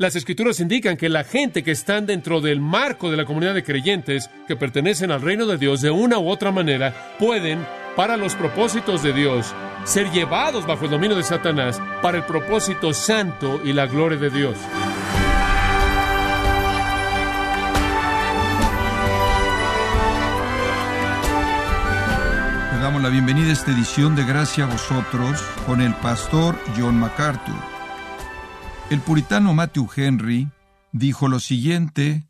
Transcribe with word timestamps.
Las 0.00 0.14
escrituras 0.14 0.60
indican 0.60 0.96
que 0.96 1.08
la 1.08 1.24
gente 1.24 1.64
que 1.64 1.72
están 1.72 2.06
dentro 2.06 2.40
del 2.40 2.60
marco 2.60 3.10
de 3.10 3.16
la 3.16 3.24
comunidad 3.24 3.52
de 3.52 3.64
creyentes, 3.64 4.30
que 4.46 4.54
pertenecen 4.54 5.10
al 5.10 5.22
reino 5.22 5.44
de 5.44 5.58
Dios 5.58 5.80
de 5.80 5.90
una 5.90 6.20
u 6.20 6.28
otra 6.28 6.52
manera, 6.52 7.16
pueden, 7.18 7.66
para 7.96 8.16
los 8.16 8.36
propósitos 8.36 9.02
de 9.02 9.12
Dios, 9.12 9.52
ser 9.82 10.08
llevados 10.12 10.68
bajo 10.68 10.84
el 10.84 10.92
dominio 10.92 11.16
de 11.16 11.24
Satanás 11.24 11.82
para 12.00 12.18
el 12.18 12.22
propósito 12.22 12.94
santo 12.94 13.60
y 13.64 13.72
la 13.72 13.86
gloria 13.86 14.18
de 14.18 14.30
Dios. 14.30 14.56
Le 22.72 22.78
damos 22.78 23.02
la 23.02 23.08
bienvenida 23.08 23.48
a 23.48 23.52
esta 23.54 23.72
edición 23.72 24.14
de 24.14 24.24
Gracia 24.24 24.62
a 24.62 24.68
vosotros 24.68 25.42
con 25.66 25.80
el 25.80 25.92
pastor 25.94 26.56
John 26.76 27.00
MacArthur. 27.00 27.77
El 28.90 29.00
puritano 29.00 29.52
Matthew 29.52 29.90
Henry 29.96 30.50
dijo 30.92 31.28
lo 31.28 31.40
siguiente 31.40 32.26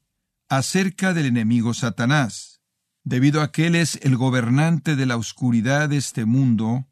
acerca 0.48 1.14
del 1.14 1.26
enemigo 1.26 1.72
Satanás. 1.72 2.62
Debido 3.04 3.42
a 3.42 3.52
que 3.52 3.68
él 3.68 3.76
es 3.76 4.00
el 4.02 4.16
gobernante 4.16 4.96
de 4.96 5.06
la 5.06 5.16
oscuridad 5.16 5.88
de 5.88 5.98
este 5.98 6.24
mundo, 6.24 6.88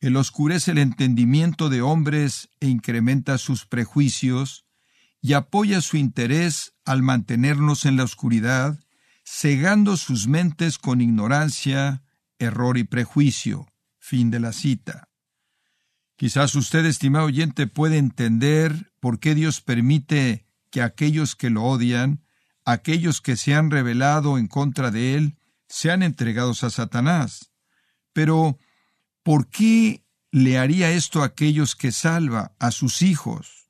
él 0.00 0.16
oscurece 0.16 0.70
el 0.70 0.78
entendimiento 0.78 1.68
de 1.68 1.82
hombres 1.82 2.48
e 2.58 2.68
incrementa 2.68 3.36
sus 3.36 3.66
prejuicios, 3.66 4.64
y 5.20 5.34
apoya 5.34 5.82
su 5.82 5.98
interés 5.98 6.74
al 6.86 7.02
mantenernos 7.02 7.84
en 7.84 7.96
la 7.96 8.04
oscuridad, 8.04 8.78
cegando 9.24 9.98
sus 9.98 10.26
mentes 10.26 10.78
con 10.78 11.02
ignorancia, 11.02 12.02
error 12.38 12.78
y 12.78 12.84
prejuicio. 12.84 13.66
Fin 13.98 14.30
de 14.30 14.40
la 14.40 14.52
cita. 14.52 15.05
Quizás 16.16 16.54
usted, 16.54 16.86
estimado 16.86 17.26
oyente, 17.26 17.66
puede 17.66 17.98
entender 17.98 18.90
por 19.00 19.20
qué 19.20 19.34
Dios 19.34 19.60
permite 19.60 20.46
que 20.70 20.80
aquellos 20.80 21.36
que 21.36 21.50
lo 21.50 21.64
odian, 21.64 22.24
aquellos 22.64 23.20
que 23.20 23.36
se 23.36 23.54
han 23.54 23.70
rebelado 23.70 24.38
en 24.38 24.48
contra 24.48 24.90
de 24.90 25.14
Él, 25.14 25.36
sean 25.68 26.02
entregados 26.02 26.64
a 26.64 26.70
Satanás. 26.70 27.52
Pero, 28.14 28.58
¿por 29.22 29.48
qué 29.48 30.04
le 30.30 30.58
haría 30.58 30.90
esto 30.90 31.22
a 31.22 31.26
aquellos 31.26 31.76
que 31.76 31.92
salva, 31.92 32.56
a 32.58 32.70
sus 32.70 33.02
hijos? 33.02 33.68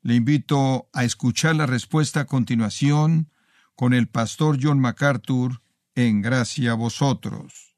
Le 0.00 0.14
invito 0.14 0.88
a 0.92 1.04
escuchar 1.04 1.56
la 1.56 1.66
respuesta 1.66 2.20
a 2.20 2.26
continuación 2.26 3.32
con 3.74 3.94
el 3.94 4.06
pastor 4.06 4.58
John 4.62 4.78
MacArthur 4.78 5.60
en 5.96 6.22
Gracia 6.22 6.72
a 6.72 6.74
vosotros. 6.74 7.73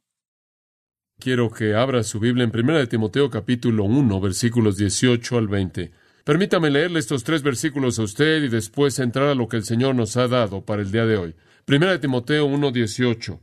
Quiero 1.18 1.50
que 1.50 1.74
abra 1.74 2.02
su 2.02 2.20
Biblia 2.20 2.44
en 2.44 2.52
1 2.54 2.76
de 2.76 2.86
Timoteo 2.86 3.30
capítulo 3.30 3.84
1, 3.84 4.20
versículos 4.20 4.76
18 4.76 5.38
al 5.38 5.48
20. 5.48 5.90
Permítame 6.24 6.70
leerle 6.70 6.98
estos 6.98 7.24
tres 7.24 7.42
versículos 7.42 7.98
a 7.98 8.02
usted 8.02 8.42
y 8.44 8.48
después 8.48 8.98
entrar 8.98 9.28
a 9.28 9.34
lo 9.34 9.48
que 9.48 9.56
el 9.56 9.64
Señor 9.64 9.94
nos 9.94 10.18
ha 10.18 10.28
dado 10.28 10.66
para 10.66 10.82
el 10.82 10.92
día 10.92 11.06
de 11.06 11.16
hoy. 11.16 11.34
1 11.66 11.86
de 11.86 11.98
Timoteo 11.98 12.44
1, 12.44 12.70
18. 12.70 13.40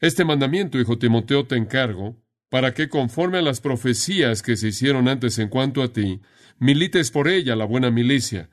Este 0.00 0.24
mandamiento, 0.24 0.80
hijo 0.80 0.98
Timoteo, 0.98 1.46
te 1.46 1.56
encargo, 1.56 2.16
para 2.48 2.74
que 2.74 2.88
conforme 2.88 3.38
a 3.38 3.42
las 3.42 3.60
profecías 3.60 4.42
que 4.42 4.56
se 4.56 4.68
hicieron 4.68 5.06
antes 5.06 5.38
en 5.38 5.48
cuanto 5.48 5.84
a 5.84 5.92
ti, 5.92 6.20
milites 6.58 7.12
por 7.12 7.28
ella 7.28 7.54
la 7.54 7.66
buena 7.66 7.92
milicia, 7.92 8.50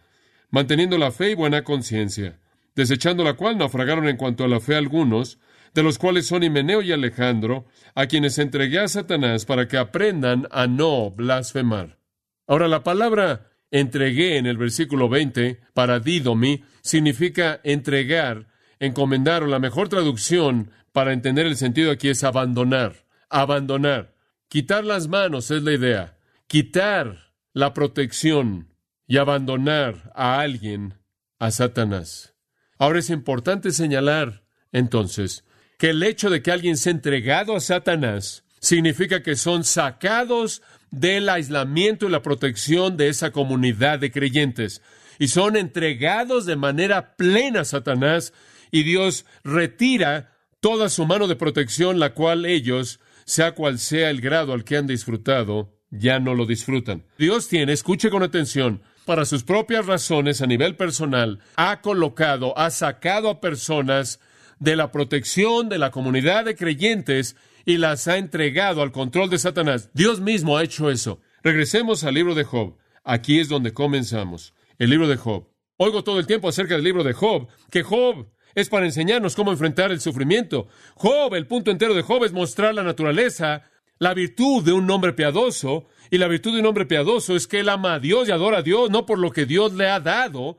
manteniendo 0.51 0.99
la 0.99 1.11
fe 1.11 1.31
y 1.31 1.35
buena 1.35 1.63
conciencia, 1.63 2.39
desechando 2.75 3.23
la 3.23 3.33
cual 3.33 3.57
naufragaron 3.57 4.07
en 4.07 4.15
cuanto 4.15 4.43
a 4.43 4.47
la 4.47 4.59
fe 4.59 4.75
algunos, 4.75 5.39
de 5.73 5.83
los 5.83 5.97
cuales 5.97 6.27
son 6.27 6.43
Himeneo 6.43 6.81
y 6.81 6.91
Alejandro, 6.91 7.65
a 7.95 8.07
quienes 8.07 8.37
entregué 8.37 8.79
a 8.79 8.87
Satanás 8.87 9.45
para 9.45 9.67
que 9.67 9.77
aprendan 9.77 10.47
a 10.51 10.67
no 10.67 11.11
blasfemar. 11.11 11.99
Ahora, 12.47 12.67
la 12.67 12.83
palabra 12.83 13.49
entregué 13.71 14.37
en 14.37 14.45
el 14.45 14.57
versículo 14.57 15.09
20, 15.09 15.59
para 15.73 15.99
didomi, 15.99 16.63
significa 16.81 17.59
entregar, 17.63 18.47
encomendar, 18.79 19.43
o 19.43 19.47
la 19.47 19.59
mejor 19.59 19.89
traducción 19.89 20.71
para 20.91 21.13
entender 21.13 21.45
el 21.45 21.55
sentido 21.55 21.91
aquí 21.91 22.09
es 22.09 22.23
abandonar, 22.23 23.05
abandonar. 23.29 24.15
Quitar 24.47 24.83
las 24.83 25.07
manos 25.07 25.51
es 25.51 25.61
la 25.61 25.73
idea, 25.73 26.17
quitar 26.47 27.33
la 27.53 27.73
protección 27.73 28.73
y 29.05 29.17
abandonar 29.17 30.11
a 30.15 30.39
alguien, 30.39 30.95
a 31.37 31.51
Satanás. 31.51 32.35
Ahora 32.77 32.99
es 32.99 33.09
importante 33.09 33.71
señalar, 33.71 34.43
entonces, 34.71 35.45
que 35.79 35.91
el 35.91 36.03
hecho 36.03 36.29
de 36.29 36.43
que 36.43 36.51
alguien 36.51 36.77
sea 36.77 36.91
entregado 36.91 37.55
a 37.55 37.61
Satanás 37.61 38.43
significa 38.59 39.23
que 39.23 39.37
son 39.37 39.63
sacados 39.63 40.61
del 40.91 41.29
aislamiento 41.29 42.05
y 42.05 42.11
la 42.11 42.21
protección 42.21 42.97
de 42.97 43.07
esa 43.07 43.31
comunidad 43.31 43.97
de 43.97 44.11
creyentes 44.11 44.81
y 45.19 45.29
son 45.29 45.55
entregados 45.55 46.45
de 46.45 46.57
manera 46.57 47.15
plena 47.15 47.61
a 47.61 47.65
Satanás 47.65 48.33
y 48.71 48.83
Dios 48.83 49.25
retira 49.45 50.33
toda 50.59 50.89
su 50.89 51.05
mano 51.05 51.27
de 51.27 51.37
protección, 51.37 51.97
la 51.97 52.13
cual 52.13 52.45
ellos, 52.45 52.99
sea 53.23 53.53
cual 53.53 53.79
sea 53.79 54.09
el 54.09 54.19
grado 54.19 54.51
al 54.51 54.65
que 54.65 54.75
han 54.75 54.85
disfrutado, 54.85 55.77
ya 55.91 56.19
no 56.19 56.35
lo 56.35 56.45
disfrutan. 56.45 57.05
Dios 57.17 57.47
tiene, 57.47 57.71
escuche 57.71 58.09
con 58.09 58.21
atención, 58.21 58.81
para 59.05 59.23
sus 59.23 59.43
propias 59.43 59.85
razones 59.85 60.41
a 60.41 60.45
nivel 60.45 60.75
personal, 60.75 61.39
ha 61.55 61.79
colocado, 61.79 62.57
ha 62.57 62.69
sacado 62.69 63.29
a 63.29 63.39
personas 63.39 64.19
de 64.59 64.75
la 64.75 64.91
protección 64.91 65.69
de 65.69 65.77
la 65.77 65.91
comunidad 65.91 66.45
de 66.45 66.55
creyentes 66.55 67.35
y 67.65 67.77
las 67.77 68.07
ha 68.07 68.17
entregado 68.17 68.81
al 68.81 68.91
control 68.91 69.29
de 69.29 69.39
Satanás. 69.39 69.89
Dios 69.93 70.19
mismo 70.19 70.57
ha 70.57 70.63
hecho 70.63 70.89
eso. 70.89 71.19
Regresemos 71.43 72.03
al 72.03 72.15
libro 72.15 72.35
de 72.35 72.43
Job. 72.43 72.77
Aquí 73.03 73.39
es 73.39 73.49
donde 73.49 73.73
comenzamos. 73.73 74.53
El 74.77 74.89
libro 74.89 75.07
de 75.07 75.17
Job. 75.17 75.47
Oigo 75.77 76.03
todo 76.03 76.19
el 76.19 76.27
tiempo 76.27 76.49
acerca 76.49 76.75
del 76.75 76.83
libro 76.83 77.03
de 77.03 77.13
Job, 77.13 77.47
que 77.71 77.83
Job 77.83 78.27
es 78.53 78.67
para 78.67 78.85
enseñarnos 78.85 79.35
cómo 79.35 79.51
enfrentar 79.51 79.91
el 79.91 80.01
sufrimiento. 80.01 80.67
Job, 80.95 81.33
el 81.35 81.47
punto 81.47 81.71
entero 81.71 81.93
de 81.93 82.01
Job 82.01 82.25
es 82.25 82.33
mostrar 82.33 82.73
la 82.73 82.83
naturaleza, 82.83 83.63
la 83.97 84.13
virtud 84.13 84.63
de 84.63 84.73
un 84.73 84.89
hombre 84.91 85.13
piadoso, 85.13 85.85
y 86.11 86.17
la 86.17 86.27
virtud 86.27 86.53
de 86.53 86.59
un 86.59 86.65
hombre 86.65 86.85
piadoso 86.85 87.35
es 87.35 87.47
que 87.47 87.59
él 87.59 87.69
ama 87.69 87.93
a 87.93 87.99
Dios 87.99 88.27
y 88.27 88.31
adora 88.31 88.57
a 88.57 88.61
Dios, 88.61 88.89
no 88.89 89.05
por 89.05 89.19
lo 89.19 89.31
que 89.31 89.45
Dios 89.45 89.73
le 89.73 89.89
ha 89.89 89.99
dado, 89.99 90.57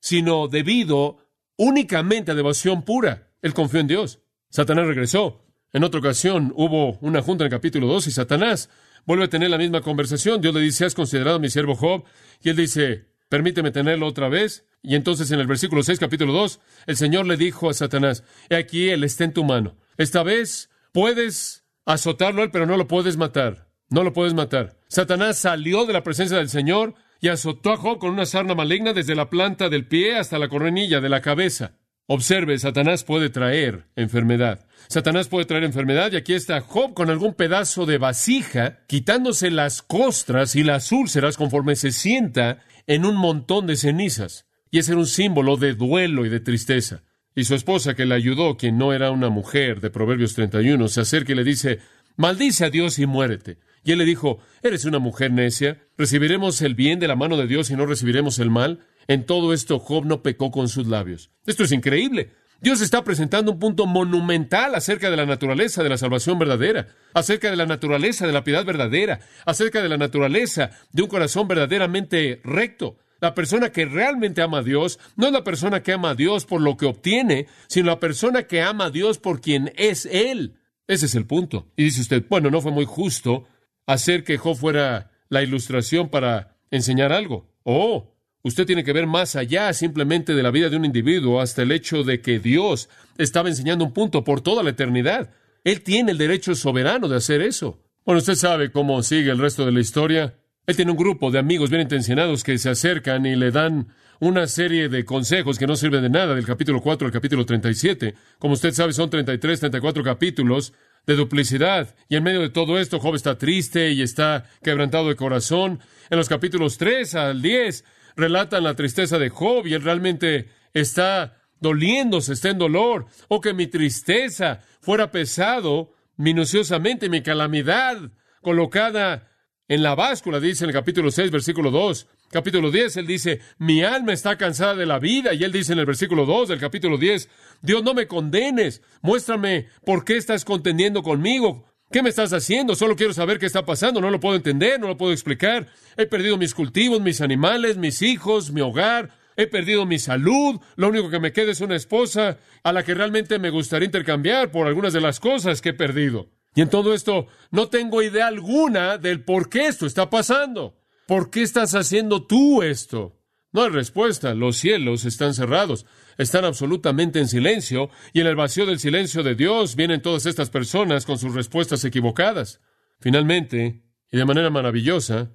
sino 0.00 0.48
debido 0.48 1.18
únicamente 1.56 2.32
a 2.32 2.34
devoción 2.34 2.82
pura. 2.82 3.27
Él 3.42 3.54
confió 3.54 3.80
en 3.80 3.86
Dios. 3.86 4.20
Satanás 4.50 4.86
regresó. 4.86 5.44
En 5.72 5.84
otra 5.84 6.00
ocasión 6.00 6.52
hubo 6.56 6.98
una 7.00 7.22
junta 7.22 7.44
en 7.44 7.52
el 7.52 7.56
capítulo 7.56 7.86
2 7.86 8.06
y 8.06 8.10
Satanás 8.10 8.70
vuelve 9.04 9.24
a 9.24 9.28
tener 9.28 9.50
la 9.50 9.58
misma 9.58 9.82
conversación. 9.82 10.40
Dios 10.40 10.54
le 10.54 10.60
dice, 10.60 10.84
¿has 10.84 10.94
considerado 10.94 11.36
a 11.36 11.40
mi 11.40 11.50
siervo 11.50 11.74
Job? 11.74 12.04
Y 12.42 12.48
él 12.48 12.56
dice, 12.56 13.06
permíteme 13.28 13.70
tenerlo 13.70 14.06
otra 14.06 14.28
vez. 14.28 14.66
Y 14.82 14.94
entonces 14.94 15.30
en 15.30 15.40
el 15.40 15.46
versículo 15.46 15.82
6, 15.82 15.98
capítulo 15.98 16.32
2, 16.32 16.60
el 16.86 16.96
Señor 16.96 17.26
le 17.26 17.36
dijo 17.36 17.68
a 17.68 17.74
Satanás, 17.74 18.24
he 18.48 18.56
aquí, 18.56 18.88
él 18.88 19.04
está 19.04 19.24
en 19.24 19.34
tu 19.34 19.44
mano. 19.44 19.76
Esta 19.98 20.22
vez 20.22 20.70
puedes 20.92 21.64
azotarlo 21.84 22.42
él, 22.42 22.50
pero 22.50 22.66
no 22.66 22.76
lo 22.76 22.86
puedes 22.86 23.16
matar. 23.16 23.68
No 23.90 24.04
lo 24.04 24.12
puedes 24.12 24.34
matar. 24.34 24.78
Satanás 24.88 25.38
salió 25.38 25.86
de 25.86 25.92
la 25.92 26.02
presencia 26.02 26.36
del 26.36 26.48
Señor 26.48 26.94
y 27.20 27.28
azotó 27.28 27.72
a 27.72 27.76
Job 27.76 27.98
con 27.98 28.10
una 28.10 28.26
sarna 28.26 28.54
maligna 28.54 28.92
desde 28.92 29.14
la 29.14 29.30
planta 29.30 29.68
del 29.68 29.86
pie 29.86 30.16
hasta 30.16 30.38
la 30.38 30.48
correnilla 30.48 31.00
de 31.00 31.08
la 31.08 31.20
cabeza. 31.20 31.78
Observe, 32.10 32.58
Satanás 32.58 33.04
puede 33.04 33.28
traer 33.28 33.84
enfermedad. 33.94 34.66
Satanás 34.88 35.28
puede 35.28 35.44
traer 35.44 35.64
enfermedad 35.64 36.10
y 36.10 36.16
aquí 36.16 36.32
está 36.32 36.62
Job 36.62 36.94
con 36.94 37.10
algún 37.10 37.34
pedazo 37.34 37.84
de 37.84 37.98
vasija, 37.98 38.78
quitándose 38.86 39.50
las 39.50 39.82
costras 39.82 40.56
y 40.56 40.64
las 40.64 40.90
úlceras 40.90 41.36
conforme 41.36 41.76
se 41.76 41.92
sienta 41.92 42.60
en 42.86 43.04
un 43.04 43.14
montón 43.14 43.66
de 43.66 43.76
cenizas. 43.76 44.46
Y 44.70 44.78
ese 44.78 44.92
era 44.92 45.00
un 45.00 45.06
símbolo 45.06 45.58
de 45.58 45.74
duelo 45.74 46.24
y 46.24 46.30
de 46.30 46.40
tristeza. 46.40 47.02
Y 47.34 47.44
su 47.44 47.54
esposa, 47.54 47.92
que 47.94 48.06
le 48.06 48.14
ayudó, 48.14 48.56
quien 48.56 48.78
no 48.78 48.94
era 48.94 49.10
una 49.10 49.28
mujer 49.28 49.82
de 49.82 49.90
Proverbios 49.90 50.32
31, 50.32 50.88
se 50.88 51.02
acerca 51.02 51.32
y 51.32 51.36
le 51.36 51.44
dice, 51.44 51.80
maldice 52.16 52.64
a 52.64 52.70
Dios 52.70 52.98
y 52.98 53.04
muérete. 53.04 53.58
Y 53.84 53.92
él 53.92 53.98
le 53.98 54.06
dijo, 54.06 54.38
eres 54.62 54.86
una 54.86 54.98
mujer 54.98 55.30
necia, 55.30 55.86
¿recibiremos 55.98 56.62
el 56.62 56.74
bien 56.74 57.00
de 57.00 57.08
la 57.08 57.16
mano 57.16 57.36
de 57.36 57.46
Dios 57.46 57.68
y 57.70 57.76
no 57.76 57.84
recibiremos 57.84 58.38
el 58.38 58.50
mal? 58.50 58.86
En 59.08 59.26
todo 59.26 59.52
esto 59.52 59.78
Job 59.78 60.06
no 60.06 60.22
pecó 60.22 60.50
con 60.50 60.68
sus 60.68 60.86
labios. 60.86 61.30
Esto 61.44 61.64
es 61.64 61.72
increíble. 61.72 62.30
Dios 62.60 62.80
está 62.80 63.04
presentando 63.04 63.52
un 63.52 63.58
punto 63.58 63.86
monumental 63.86 64.74
acerca 64.74 65.10
de 65.10 65.16
la 65.16 65.26
naturaleza 65.26 65.82
de 65.82 65.88
la 65.88 65.98
salvación 65.98 66.38
verdadera, 66.38 66.88
acerca 67.14 67.50
de 67.50 67.56
la 67.56 67.66
naturaleza 67.66 68.26
de 68.26 68.32
la 68.32 68.42
piedad 68.42 68.64
verdadera, 68.64 69.20
acerca 69.44 69.80
de 69.80 69.88
la 69.88 69.96
naturaleza 69.96 70.70
de 70.92 71.02
un 71.02 71.08
corazón 71.08 71.46
verdaderamente 71.46 72.40
recto. 72.42 72.98
La 73.20 73.34
persona 73.34 73.70
que 73.70 73.84
realmente 73.84 74.42
ama 74.42 74.58
a 74.58 74.62
Dios 74.62 74.98
no 75.16 75.26
es 75.26 75.32
la 75.32 75.44
persona 75.44 75.82
que 75.82 75.92
ama 75.92 76.10
a 76.10 76.14
Dios 76.14 76.46
por 76.46 76.60
lo 76.60 76.76
que 76.76 76.86
obtiene, 76.86 77.46
sino 77.68 77.86
la 77.86 78.00
persona 78.00 78.44
que 78.44 78.62
ama 78.62 78.86
a 78.86 78.90
Dios 78.90 79.18
por 79.18 79.40
quien 79.40 79.72
es 79.76 80.06
Él. 80.06 80.54
Ese 80.88 81.06
es 81.06 81.14
el 81.14 81.26
punto. 81.26 81.68
Y 81.76 81.84
dice 81.84 82.00
usted, 82.00 82.24
bueno, 82.28 82.50
no 82.50 82.60
fue 82.60 82.72
muy 82.72 82.86
justo 82.86 83.46
hacer 83.86 84.24
que 84.24 84.38
Job 84.38 84.56
fuera 84.56 85.10
la 85.28 85.42
ilustración 85.42 86.08
para 86.08 86.56
enseñar 86.70 87.12
algo. 87.12 87.50
Oh, 87.62 88.14
Usted 88.42 88.66
tiene 88.66 88.84
que 88.84 88.92
ver 88.92 89.06
más 89.06 89.34
allá 89.36 89.72
simplemente 89.72 90.34
de 90.34 90.42
la 90.42 90.50
vida 90.50 90.68
de 90.68 90.76
un 90.76 90.84
individuo 90.84 91.40
hasta 91.40 91.62
el 91.62 91.72
hecho 91.72 92.04
de 92.04 92.20
que 92.20 92.38
Dios 92.38 92.88
estaba 93.18 93.48
enseñando 93.48 93.84
un 93.84 93.92
punto 93.92 94.22
por 94.22 94.40
toda 94.40 94.62
la 94.62 94.70
eternidad. 94.70 95.30
Él 95.64 95.82
tiene 95.82 96.12
el 96.12 96.18
derecho 96.18 96.54
soberano 96.54 97.08
de 97.08 97.16
hacer 97.16 97.42
eso. 97.42 97.82
Bueno, 98.06 98.20
usted 98.20 98.36
sabe 98.36 98.70
cómo 98.70 99.02
sigue 99.02 99.30
el 99.30 99.38
resto 99.38 99.66
de 99.66 99.72
la 99.72 99.80
historia. 99.80 100.34
Él 100.66 100.76
tiene 100.76 100.92
un 100.92 100.96
grupo 100.96 101.30
de 101.30 101.40
amigos 101.40 101.68
bien 101.68 101.82
intencionados 101.82 102.44
que 102.44 102.56
se 102.58 102.70
acercan 102.70 103.26
y 103.26 103.34
le 103.34 103.50
dan 103.50 103.88
una 104.20 104.46
serie 104.46 104.88
de 104.88 105.04
consejos 105.04 105.58
que 105.58 105.66
no 105.66 105.76
sirven 105.76 106.02
de 106.02 106.10
nada 106.10 106.34
del 106.34 106.46
capítulo 106.46 106.80
4 106.80 107.06
al 107.06 107.12
capítulo 107.12 107.44
37. 107.44 108.14
Como 108.38 108.54
usted 108.54 108.72
sabe, 108.72 108.92
son 108.92 109.10
33, 109.10 109.60
34 109.60 110.02
capítulos 110.02 110.72
de 111.08 111.16
duplicidad. 111.16 111.96
Y 112.10 112.16
en 112.16 112.22
medio 112.22 112.42
de 112.42 112.50
todo 112.50 112.78
esto, 112.78 113.00
Job 113.00 113.14
está 113.14 113.38
triste 113.38 113.92
y 113.92 114.02
está 114.02 114.44
quebrantado 114.62 115.08
de 115.08 115.16
corazón. 115.16 115.80
En 116.10 116.18
los 116.18 116.28
capítulos 116.28 116.76
3 116.76 117.14
al 117.14 117.40
10 117.40 117.82
relatan 118.14 118.62
la 118.62 118.76
tristeza 118.76 119.18
de 119.18 119.30
Job 119.30 119.66
y 119.66 119.72
él 119.72 119.82
realmente 119.82 120.50
está 120.74 121.38
doliéndose, 121.60 122.34
está 122.34 122.50
en 122.50 122.58
dolor. 122.58 123.06
O 123.28 123.40
que 123.40 123.54
mi 123.54 123.66
tristeza 123.66 124.60
fuera 124.82 125.10
pesado 125.10 125.94
minuciosamente, 126.18 127.08
mi 127.08 127.22
calamidad 127.22 127.96
colocada 128.42 129.30
en 129.66 129.82
la 129.82 129.94
báscula, 129.94 130.40
dice 130.40 130.64
en 130.64 130.70
el 130.70 130.76
capítulo 130.76 131.10
6, 131.10 131.30
versículo 131.30 131.70
2. 131.70 132.06
Capítulo 132.30 132.70
10, 132.70 132.98
él 132.98 133.06
dice, 133.06 133.40
mi 133.56 133.82
alma 133.82 134.12
está 134.12 134.36
cansada 134.36 134.74
de 134.74 134.84
la 134.84 134.98
vida. 134.98 135.32
Y 135.32 135.44
él 135.44 135.52
dice 135.52 135.72
en 135.72 135.78
el 135.78 135.86
versículo 135.86 136.26
2 136.26 136.50
del 136.50 136.60
capítulo 136.60 136.98
10, 136.98 137.28
Dios 137.62 137.82
no 137.82 137.94
me 137.94 138.06
condenes, 138.06 138.82
muéstrame 139.00 139.68
por 139.84 140.04
qué 140.04 140.16
estás 140.16 140.44
contendiendo 140.44 141.02
conmigo. 141.02 141.64
¿Qué 141.90 142.02
me 142.02 142.10
estás 142.10 142.34
haciendo? 142.34 142.74
Solo 142.74 142.96
quiero 142.96 143.14
saber 143.14 143.38
qué 143.38 143.46
está 143.46 143.64
pasando, 143.64 144.02
no 144.02 144.10
lo 144.10 144.20
puedo 144.20 144.36
entender, 144.36 144.78
no 144.78 144.88
lo 144.88 144.98
puedo 144.98 145.12
explicar. 145.12 145.68
He 145.96 146.04
perdido 146.04 146.36
mis 146.36 146.52
cultivos, 146.52 147.00
mis 147.00 147.22
animales, 147.22 147.78
mis 147.78 148.02
hijos, 148.02 148.52
mi 148.52 148.60
hogar, 148.60 149.10
he 149.36 149.46
perdido 149.46 149.86
mi 149.86 149.98
salud, 149.98 150.60
lo 150.76 150.88
único 150.88 151.08
que 151.08 151.20
me 151.20 151.32
queda 151.32 151.52
es 151.52 151.62
una 151.62 151.76
esposa 151.76 152.38
a 152.62 152.72
la 152.74 152.82
que 152.82 152.92
realmente 152.92 153.38
me 153.38 153.48
gustaría 153.48 153.86
intercambiar 153.86 154.50
por 154.50 154.66
algunas 154.66 154.92
de 154.92 155.00
las 155.00 155.18
cosas 155.18 155.62
que 155.62 155.70
he 155.70 155.74
perdido. 155.74 156.28
Y 156.54 156.60
en 156.60 156.68
todo 156.68 156.92
esto 156.92 157.28
no 157.50 157.68
tengo 157.68 158.02
idea 158.02 158.26
alguna 158.26 158.98
del 158.98 159.24
por 159.24 159.48
qué 159.48 159.68
esto 159.68 159.86
está 159.86 160.10
pasando. 160.10 160.77
¿Por 161.08 161.30
qué 161.30 161.40
estás 161.40 161.74
haciendo 161.74 162.26
tú 162.26 162.62
esto? 162.62 163.18
No 163.50 163.62
hay 163.62 163.70
respuesta. 163.70 164.34
Los 164.34 164.58
cielos 164.58 165.06
están 165.06 165.32
cerrados, 165.32 165.86
están 166.18 166.44
absolutamente 166.44 167.18
en 167.18 167.28
silencio, 167.28 167.88
y 168.12 168.20
en 168.20 168.26
el 168.26 168.36
vacío 168.36 168.66
del 168.66 168.78
silencio 168.78 169.22
de 169.22 169.34
Dios 169.34 169.74
vienen 169.74 170.02
todas 170.02 170.26
estas 170.26 170.50
personas 170.50 171.06
con 171.06 171.16
sus 171.16 171.32
respuestas 171.32 171.82
equivocadas. 171.86 172.60
Finalmente, 173.00 173.84
y 174.12 174.18
de 174.18 174.24
manera 174.26 174.50
maravillosa, 174.50 175.30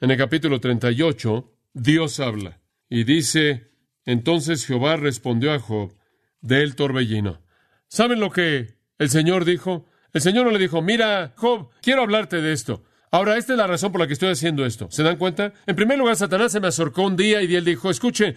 en 0.00 0.12
el 0.12 0.16
capítulo 0.16 0.60
38, 0.60 1.52
Dios 1.74 2.20
habla 2.20 2.60
y 2.88 3.02
dice, 3.02 3.72
entonces 4.04 4.64
Jehová 4.64 4.94
respondió 4.94 5.52
a 5.52 5.58
Job 5.58 5.92
del 6.40 6.76
torbellino. 6.76 7.42
¿Saben 7.88 8.20
lo 8.20 8.30
que 8.30 8.76
el 9.00 9.10
Señor 9.10 9.44
dijo? 9.44 9.86
El 10.12 10.20
Señor 10.20 10.44
no 10.44 10.52
le 10.52 10.60
dijo, 10.60 10.82
mira, 10.82 11.34
Job, 11.36 11.70
quiero 11.82 12.02
hablarte 12.02 12.40
de 12.40 12.52
esto. 12.52 12.84
Ahora, 13.16 13.38
esta 13.38 13.54
es 13.54 13.58
la 13.58 13.66
razón 13.66 13.92
por 13.92 14.02
la 14.02 14.06
que 14.06 14.12
estoy 14.12 14.28
haciendo 14.28 14.66
esto. 14.66 14.88
¿Se 14.90 15.02
dan 15.02 15.16
cuenta? 15.16 15.54
En 15.66 15.74
primer 15.74 15.96
lugar, 15.96 16.16
Satanás 16.16 16.52
se 16.52 16.60
me 16.60 16.68
acercó 16.68 17.00
un 17.00 17.16
día 17.16 17.40
y 17.40 17.54
él 17.54 17.64
dijo, 17.64 17.88
escuche, 17.88 18.34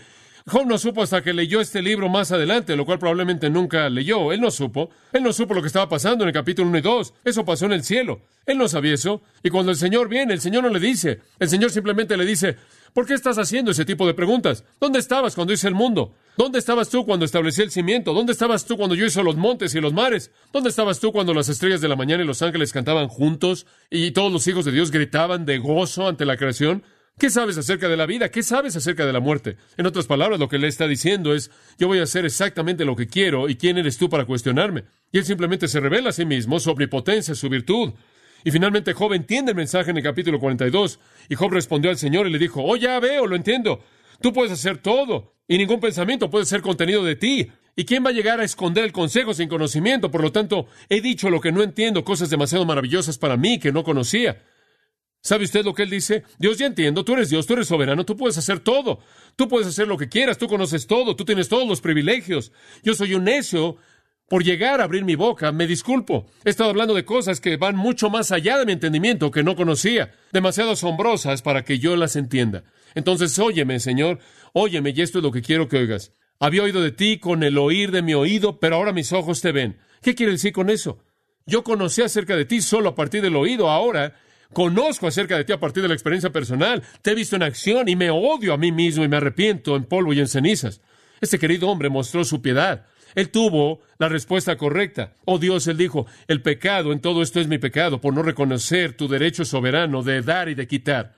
Job 0.48 0.66
no 0.66 0.78
supo 0.78 1.04
hasta 1.04 1.22
que 1.22 1.34
leyó 1.34 1.60
este 1.60 1.82
libro 1.82 2.08
más 2.08 2.32
adelante, 2.32 2.78
lo 2.78 2.86
cual 2.86 2.98
probablemente 2.98 3.50
nunca 3.50 3.90
leyó. 3.90 4.32
Él 4.32 4.40
no 4.40 4.50
supo. 4.52 4.90
Él 5.12 5.22
no 5.22 5.34
supo 5.34 5.54
lo 5.54 5.60
que 5.60 5.68
estaba 5.68 5.90
pasando 5.90 6.24
en 6.24 6.30
el 6.30 6.34
capítulo 6.34 6.70
1 6.70 6.78
y 6.78 6.82
2. 6.82 7.14
Eso 7.26 7.44
pasó 7.44 7.66
en 7.66 7.74
el 7.74 7.84
cielo. 7.84 8.22
Él 8.46 8.58
no 8.58 8.70
sabía 8.70 8.94
eso. 8.94 9.22
Y 9.44 9.50
cuando 9.50 9.70
el 9.70 9.78
Señor 9.78 10.08
viene, 10.08 10.34
el 10.34 10.40
Señor 10.40 10.64
no 10.64 10.70
le 10.70 10.80
dice. 10.80 11.20
El 11.40 11.50
Señor 11.50 11.72
simplemente 11.72 12.16
le 12.16 12.24
dice, 12.24 12.56
¿por 12.94 13.06
qué 13.06 13.16
estás 13.16 13.38
haciendo 13.38 13.72
ese 13.72 13.84
tipo 13.84 14.08
de 14.08 14.14
preguntas? 14.14 14.64
¿Dónde 14.80 15.00
estabas 15.00 15.36
cuando 15.36 15.52
hice 15.52 15.68
el 15.68 15.76
mundo? 15.76 16.14
¿Dónde 16.40 16.58
estabas 16.58 16.88
tú 16.88 17.06
cuando 17.06 17.26
establecí 17.26 17.62
el 17.64 17.70
cimiento? 17.70 18.14
¿Dónde 18.14 18.32
estabas 18.32 18.64
tú 18.64 18.78
cuando 18.78 18.96
yo 18.96 19.06
hice 19.06 19.22
los 19.22 19.36
montes 19.36 19.76
y 19.76 19.82
los 19.82 19.92
mares? 19.92 20.32
¿Dónde 20.54 20.70
estabas 20.70 21.02
tú 21.02 21.12
cuando 21.12 21.34
las 21.34 21.50
estrellas 21.50 21.82
de 21.82 21.90
la 21.90 21.98
mañana 21.98 22.24
y 22.24 22.26
los 22.26 22.42
ángeles 22.42 22.72
cantaban 22.72 23.10
juntos 23.10 23.66
y 23.90 24.12
todos 24.12 24.32
los 24.32 24.48
hijos 24.48 24.64
de 24.64 24.72
Dios 24.72 24.90
gritaban 24.90 25.46
de 25.46 25.58
gozo 25.58 26.08
ante 26.08 26.26
la 26.26 26.38
creación? 26.38 26.84
¿Qué 27.18 27.30
sabes 27.30 27.58
acerca 27.58 27.90
de 27.90 27.98
la 27.98 28.06
vida? 28.06 28.32
¿Qué 28.32 28.42
sabes 28.42 28.78
acerca 28.78 29.06
de 29.06 29.12
la 29.12 29.20
muerte? 29.20 29.58
En 29.76 29.86
otras 29.86 30.08
palabras, 30.08 30.40
lo 30.40 30.48
que 30.48 30.60
le 30.60 30.70
está 30.70 30.88
diciendo 30.88 31.34
es, 31.34 31.52
yo 31.78 31.88
voy 31.88 32.00
a 32.00 32.04
hacer 32.04 32.24
exactamente 32.24 32.86
lo 32.86 32.96
que 32.96 33.08
quiero 33.08 33.50
y 33.50 33.58
quién 33.58 33.78
eres 33.78 33.98
tú 33.98 34.10
para 34.10 34.24
cuestionarme. 34.24 34.86
Y 35.12 35.18
él 35.18 35.26
simplemente 35.26 35.68
se 35.68 35.82
revela 35.82 36.12
a 36.12 36.14
sí 36.14 36.24
mismo, 36.24 36.62
su 36.62 36.72
omnipotencia, 36.72 37.36
su 37.36 37.50
virtud. 37.50 37.92
Y 38.46 38.52
finalmente 38.52 38.94
Job 38.94 39.12
entiende 39.12 39.52
el 39.52 39.58
mensaje 39.58 39.92
en 39.92 39.98
el 39.98 40.04
capítulo 40.04 40.40
42. 40.40 41.02
Y 41.28 41.36
Job 41.36 41.52
respondió 41.52 41.92
al 41.92 41.98
Señor 41.98 42.28
y 42.28 42.32
le 42.32 42.40
dijo, 42.40 42.64
oh, 42.64 42.78
ya 42.78 42.98
veo, 43.02 43.28
lo 43.28 43.36
entiendo. 43.36 43.84
Tú 44.22 44.34
puedes 44.34 44.52
hacer 44.52 44.78
todo 44.78 45.34
y 45.48 45.58
ningún 45.58 45.80
pensamiento 45.80 46.30
puede 46.30 46.46
ser 46.46 46.62
contenido 46.62 47.04
de 47.04 47.16
ti. 47.16 47.52
¿Y 47.76 47.86
quién 47.86 48.04
va 48.06 48.10
a 48.10 48.14
llegar 48.14 48.40
a 48.40 48.44
esconder 48.44 48.84
el 48.84 48.92
consejo 48.92 49.34
sin 49.34 49.48
conocimiento? 49.48 50.12
Por 50.12 50.22
lo 50.22 50.32
tanto, 50.32 50.68
he 50.90 51.00
dicho 51.02 51.30
lo 51.30 51.40
que 51.40 51.52
no 51.52 51.64
entiendo, 51.64 52.04
cosas 52.04 52.30
demasiado 52.30 52.66
maravillosas 52.66 53.18
para 53.18 53.38
mí 53.38 53.58
que 53.58 53.72
no 53.72 53.84
conocía. 53.84 54.44
¿Sabe 55.22 55.46
usted 55.46 55.66
lo 55.66 55.74
que 55.74 55.84
él 55.84 55.90
dice? 55.90 56.24
Dios 56.38 56.58
ya 56.58 56.66
entiendo, 56.66 57.04
tú 57.04 57.14
eres 57.14 57.30
Dios, 57.30 57.46
tú 57.46 57.54
eres 57.54 57.68
soberano, 57.68 58.06
tú 58.06 58.16
puedes 58.16 58.38
hacer 58.38 58.60
todo, 58.60 59.00
tú 59.36 59.50
puedes 59.50 59.68
hacer 59.68 59.88
lo 59.88 59.98
que 59.98 60.08
quieras, 60.08 60.38
tú 60.38 60.48
conoces 60.48 60.88
todo, 60.88 61.16
tú 61.16 61.26
tienes 61.26 61.50
todos 61.50 61.68
los 61.68 61.82
privilegios. 61.82 62.52
Yo 62.84 62.94
soy 62.94 63.14
un 63.16 63.26
necio 63.26 63.78
por 64.30 64.44
llegar 64.44 64.80
a 64.80 64.86
abrir 64.86 65.04
mi 65.04 65.16
boca, 65.16 65.52
me 65.52 65.68
disculpo. 65.68 66.28
He 66.46 66.50
estado 66.50 66.70
hablando 66.70 66.94
de 66.94 67.04
cosas 67.04 67.42
que 67.42 67.58
van 67.58 67.76
mucho 67.76 68.10
más 68.10 68.32
allá 68.32 68.58
de 68.58 68.66
mi 68.66 68.72
entendimiento, 68.72 69.32
que 69.32 69.44
no 69.44 69.56
conocía, 69.56 70.14
demasiado 70.32 70.72
asombrosas 70.72 71.42
para 71.42 71.64
que 71.64 71.80
yo 71.80 71.96
las 71.96 72.16
entienda. 72.16 72.64
Entonces, 72.96 73.38
óyeme, 73.40 73.80
Señor, 73.80 74.20
óyeme, 74.54 74.94
y 74.96 75.02
esto 75.02 75.20
es 75.20 75.24
lo 75.24 75.32
que 75.32 75.42
quiero 75.42 75.68
que 75.68 75.78
oigas. 75.78 76.14
Había 76.40 76.64
oído 76.64 76.82
de 76.82 76.92
ti 76.92 77.20
con 77.20 77.44
el 77.44 77.58
oír 77.58 77.92
de 77.92 78.02
mi 78.02 78.14
oído, 78.14 78.60
pero 78.60 78.78
ahora 78.78 78.94
mis 78.94 79.12
ojos 79.12 79.42
te 79.42 79.52
ven. 79.52 79.78
¿Qué 80.02 80.16
quiere 80.16 80.32
decir 80.32 80.54
con 80.54 80.70
eso? 80.70 81.04
Yo 81.46 81.64
conocí 81.64 82.02
acerca 82.02 82.36
de 82.36 82.46
ti 82.46 82.62
solo 82.62 82.90
a 82.90 82.96
partir 82.96 83.22
del 83.22 83.36
oído, 83.36 83.70
ahora 83.70 84.16
conozco 84.54 85.08
acerca 85.08 85.38
de 85.38 85.44
ti 85.44 85.52
a 85.52 85.60
partir 85.60 85.84
de 85.84 85.90
la 85.90 85.96
experiencia 85.96 86.32
personal, 86.32 86.84
te 87.02 87.12
he 87.12 87.16
visto 87.16 87.36
en 87.36 87.44
acción 87.44 87.90
y 87.90 87.96
me 87.96 88.10
odio 88.10 88.54
a 88.54 88.58
mí 88.58 88.72
mismo 88.72 89.04
y 89.04 89.08
me 89.08 89.18
arrepiento 89.18 89.76
en 89.76 89.86
polvo 89.86 90.14
y 90.14 90.20
en 90.20 90.28
cenizas. 90.28 90.82
Este 91.22 91.40
querido 91.40 91.68
hombre 91.70 91.90
mostró 91.90 92.24
su 92.24 92.42
piedad. 92.42 92.86
Él 93.16 93.30
tuvo 93.30 93.82
la 93.98 94.08
respuesta 94.08 94.56
correcta. 94.58 95.14
Oh 95.26 95.40
Dios, 95.40 95.68
él 95.68 95.78
dijo, 95.78 96.06
el 96.28 96.42
pecado 96.42 96.94
en 96.94 97.02
todo 97.02 97.22
esto 97.22 97.40
es 97.40 97.48
mi 97.48 97.58
pecado 97.58 98.00
por 98.00 98.14
no 98.14 98.22
reconocer 98.22 98.94
tu 98.96 99.08
derecho 99.08 99.44
soberano 99.44 100.04
de 100.04 100.22
dar 100.22 100.50
y 100.50 100.56
de 100.56 100.68
quitar. 100.68 101.16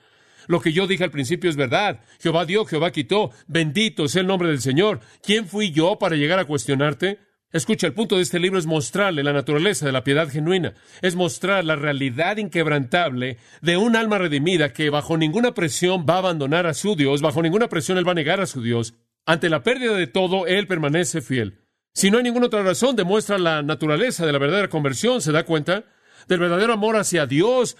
Lo 0.47 0.59
que 0.59 0.73
yo 0.73 0.87
dije 0.87 1.03
al 1.03 1.11
principio 1.11 1.49
es 1.49 1.55
verdad. 1.55 2.01
Jehová 2.19 2.45
dio, 2.45 2.65
Jehová 2.65 2.91
quitó. 2.91 3.31
Bendito 3.47 4.07
sea 4.07 4.21
el 4.21 4.27
nombre 4.27 4.49
del 4.49 4.61
Señor. 4.61 4.99
¿Quién 5.23 5.47
fui 5.47 5.71
yo 5.71 5.97
para 5.99 6.15
llegar 6.15 6.39
a 6.39 6.45
cuestionarte? 6.45 7.19
Escucha, 7.51 7.85
el 7.85 7.93
punto 7.93 8.15
de 8.15 8.21
este 8.21 8.39
libro 8.39 8.57
es 8.57 8.65
mostrarle 8.65 9.23
la 9.23 9.33
naturaleza 9.33 9.85
de 9.85 9.91
la 9.91 10.05
piedad 10.05 10.29
genuina, 10.29 10.73
es 11.01 11.17
mostrar 11.17 11.65
la 11.65 11.75
realidad 11.75 12.37
inquebrantable 12.37 13.39
de 13.61 13.75
un 13.75 13.97
alma 13.97 14.17
redimida 14.17 14.71
que 14.71 14.89
bajo 14.89 15.17
ninguna 15.17 15.53
presión 15.53 16.05
va 16.09 16.15
a 16.15 16.19
abandonar 16.19 16.65
a 16.65 16.73
su 16.73 16.95
Dios, 16.95 17.21
bajo 17.21 17.41
ninguna 17.41 17.67
presión 17.67 17.97
él 17.97 18.07
va 18.07 18.13
a 18.13 18.15
negar 18.15 18.39
a 18.39 18.45
su 18.45 18.61
Dios. 18.61 18.93
Ante 19.25 19.49
la 19.49 19.63
pérdida 19.63 19.95
de 19.95 20.07
todo, 20.07 20.47
él 20.47 20.65
permanece 20.65 21.21
fiel. 21.21 21.59
Si 21.93 22.09
no 22.09 22.17
hay 22.17 22.23
ninguna 22.23 22.45
otra 22.45 22.63
razón, 22.63 22.95
demuestra 22.95 23.37
la 23.37 23.61
naturaleza 23.61 24.25
de 24.25 24.31
la 24.31 24.39
verdadera 24.39 24.69
conversión, 24.69 25.21
¿se 25.21 25.33
da 25.33 25.43
cuenta? 25.43 25.83
Del 26.29 26.39
verdadero 26.39 26.71
amor 26.71 26.95
hacia 26.95 27.25
Dios, 27.25 27.75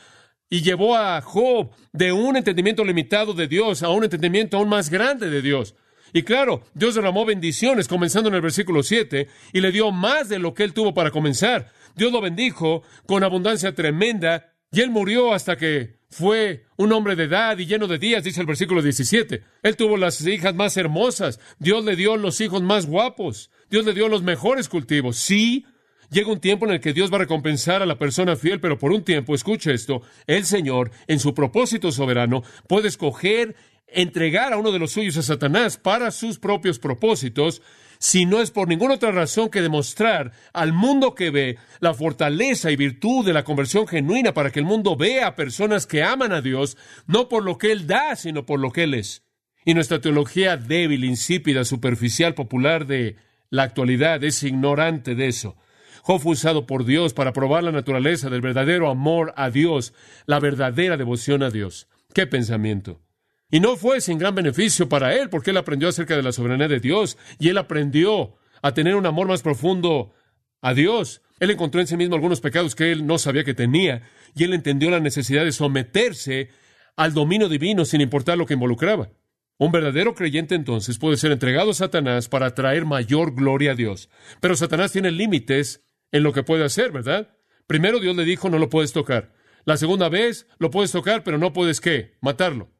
y 0.51 0.62
llevó 0.62 0.98
a 0.98 1.22
Job 1.22 1.72
de 1.93 2.12
un 2.12 2.36
entendimiento 2.36 2.84
limitado 2.84 3.34
de 3.34 3.48
Dios 3.48 3.81
a 3.81 3.89
un 3.89 4.03
entendimiento 4.03 4.58
aún 4.58 4.67
más 4.70 4.89
grande 4.89 5.29
de 5.29 5.41
Dios. 5.41 5.75
Y 6.13 6.24
claro, 6.24 6.62
Dios 6.74 6.93
derramó 6.93 7.25
bendiciones 7.25 7.88
comenzando 7.88 8.27
en 8.27 8.36
el 8.36 8.41
versículo 8.41 8.84
7 8.84 9.29
y 9.53 9.62
le 9.62 9.72
dio 9.72 9.91
más 9.91 10.27
de 10.27 10.39
lo 10.39 10.53
que 10.53 10.63
él 10.63 10.74
tuvo 10.74 10.93
para 10.93 11.10
comenzar. 11.10 11.72
Dios 11.96 12.12
lo 12.12 12.20
bendijo 12.20 12.84
con 13.08 13.24
abundancia 13.24 13.74
tremenda 13.74 14.53
y 14.74 14.81
él 14.81 14.89
murió 14.89 15.34
hasta 15.34 15.55
que 15.55 16.01
fue 16.10 16.65
un 16.75 16.91
hombre 16.91 17.15
de 17.15 17.24
edad 17.24 17.58
y 17.58 17.65
lleno 17.65 17.88
de 17.88 17.98
días, 17.98 18.25
dice 18.25 18.41
el 18.41 18.48
versículo 18.48 18.81
17. 18.81 19.43
Él 19.63 19.77
tuvo 19.77 19.96
las 19.96 20.20
hijas 20.27 20.53
más 20.53 20.75
hermosas, 20.75 21.39
Dios 21.60 21.86
le 21.86 21.96
dio 21.96 22.17
los 22.17 22.41
hijos 22.41 22.62
más 22.62 22.88
guapos, 22.88 23.51
Dios 23.70 23.86
le 23.86 23.93
dio 23.93 24.10
los 24.10 24.22
mejores 24.22 24.67
cultivos. 24.67 25.15
Sí, 25.15 25.65
Llega 26.12 26.30
un 26.30 26.41
tiempo 26.41 26.65
en 26.65 26.74
el 26.74 26.82
que 26.82 26.91
Dios 26.91 27.10
va 27.10 27.15
a 27.15 27.20
recompensar 27.20 27.82
a 27.82 27.86
la 27.86 27.98
persona 27.98 28.36
fiel, 28.36 28.60
pero 28.60 28.77
por 28.77 28.91
un 28.91 29.03
tiempo, 29.03 29.34
escucha 29.34 29.72
esto, 29.72 30.01
el 30.27 30.44
Señor, 30.44 30.91
en 31.08 31.20
su 31.20 31.34
propósito 31.34 31.89
soberano, 31.89 32.44
puede 32.68 32.89
escoger 32.89 33.56
entregar 33.88 34.51
a 34.51 34.58
uno 34.58 34.74
de 34.74 34.80
los 34.80 34.91
suyos 34.91 35.15
a 35.15 35.22
Satanás 35.22 35.77
para 35.77 36.12
sus 36.12 36.38
propios 36.38 36.80
propósitos, 36.80 37.62
si 37.98 38.25
no 38.25 38.41
es 38.41 38.51
por 38.51 38.68
ninguna 38.68 38.96
otra 38.96 39.12
razón 39.12 39.50
que 39.50 39.62
demostrar 39.62 40.34
al 40.51 40.74
mundo 40.74 41.15
que 41.15 41.30
ve 41.30 41.58
la 41.80 41.94
fortaleza 41.94 42.72
y 42.72 42.75
virtud 42.75 43.25
de 43.25 43.32
la 43.32 43.46
conversión 43.46 43.88
genuina 43.88 44.34
para 44.34 44.51
que 44.51 44.60
el 44.60 44.65
mundo 44.65 44.98
vea 44.98 45.27
a 45.27 45.36
personas 45.36 45.88
que 45.88 46.03
aman 46.03 46.34
a 46.34 46.41
Dios, 46.41 46.77
no 47.08 47.30
por 47.30 47.46
lo 47.46 47.58
que 47.58 47.72
Él 47.72 47.88
da, 47.88 48.18
sino 48.18 48.46
por 48.46 48.60
lo 48.60 48.72
que 48.72 48.84
Él 48.84 48.96
es. 48.96 49.24
Y 49.63 49.75
nuestra 49.75 50.01
teología 50.01 50.58
débil, 50.58 51.06
insípida, 51.06 51.63
superficial, 51.63 52.34
popular 52.34 52.86
de 52.86 53.15
la 53.50 53.63
actualidad 53.63 54.22
es 54.25 54.44
ignorante 54.44 55.15
de 55.15 55.27
eso. 55.27 55.56
Job 56.03 56.20
fue 56.20 56.34
usado 56.34 56.65
por 56.65 56.86
Dios 56.86 57.13
para 57.13 57.34
probar 57.34 57.63
la 57.63 57.72
naturaleza 57.72 58.29
del 58.29 58.41
verdadero 58.41 58.89
amor 58.89 59.34
a 59.38 59.50
Dios, 59.50 59.93
la 60.25 60.39
verdadera 60.39 60.98
devoción 60.98 61.43
a 61.43 61.50
Dios. 61.50 61.88
¡Qué 62.13 62.27
pensamiento! 62.27 63.01
Y 63.51 63.60
no 63.60 63.75
fue 63.75 64.01
sin 64.01 64.17
gran 64.17 64.34
beneficio 64.34 64.88
para 64.88 65.13
él, 65.13 65.29
porque 65.29 65.51
él 65.51 65.58
aprendió 65.58 65.89
acerca 65.89 66.15
de 66.15 66.24
la 66.24 66.31
soberanía 66.31 66.67
de 66.67 66.79
Dios 66.79 67.17
y 67.38 67.50
él 67.50 67.58
aprendió 67.58 68.36
a 68.62 68.74
tener 68.74 68.96
un 68.96 69.05
amor 69.05 69.27
más 69.27 69.41
profundo 69.41 70.13
a 70.62 70.74
Dios. 70.74 71.22
Él 71.39 71.51
encontró 71.51 71.81
en 71.81 71.88
sí 71.88 71.98
mismo 71.98 72.15
algunos 72.15 72.39
pecados 72.39 72.75
que 72.75 72.91
él 72.91 73.05
no 73.05 73.17
sabía 73.17 73.43
que 73.43 73.53
tenía 73.53 74.03
y 74.36 74.46
él 74.46 74.53
entendió 74.53 74.89
la 74.89 75.00
necesidad 75.00 75.43
de 75.43 75.51
someterse 75.51 76.50
al 76.96 77.13
dominio 77.13 77.50
divino 77.50 77.84
sin 77.84 78.01
importar 78.01 78.38
lo 78.38 78.46
que 78.46 78.53
involucraba. 78.53 79.10
Un 79.58 79.72
verdadero 79.72 80.15
creyente 80.15 80.55
entonces 80.55 80.98
puede 80.98 81.17
ser 81.17 81.31
entregado 81.31 81.72
a 81.72 81.75
Satanás 81.75 82.29
para 82.29 82.55
traer 82.55 82.86
mayor 82.86 83.36
gloria 83.36 83.72
a 83.72 83.75
Dios. 83.75 84.10
Pero 84.39 84.55
Satanás 84.55 84.91
tiene 84.91 85.12
límites 85.12 85.84
en 86.12 86.24
lo 86.24 86.34
que 86.34 86.44
puede 86.44 86.65
hacer, 86.65 86.91
¿verdad? 86.91 87.38
Primero 87.68 88.00
Dios 88.00 88.15
le 88.15 88.25
dijo, 88.25 88.50
no 88.50 88.58
lo 88.58 88.70
puedes 88.70 88.94
tocar. 88.94 89.34
La 89.65 89.77
segunda 89.77 90.10
vez, 90.10 90.48
lo 90.58 90.72
puedes 90.72 90.91
tocar, 90.91 91.24
pero 91.24 91.38
no 91.38 91.53
puedes 91.53 91.80
qué? 91.80 92.18
Matarlo. 92.22 92.72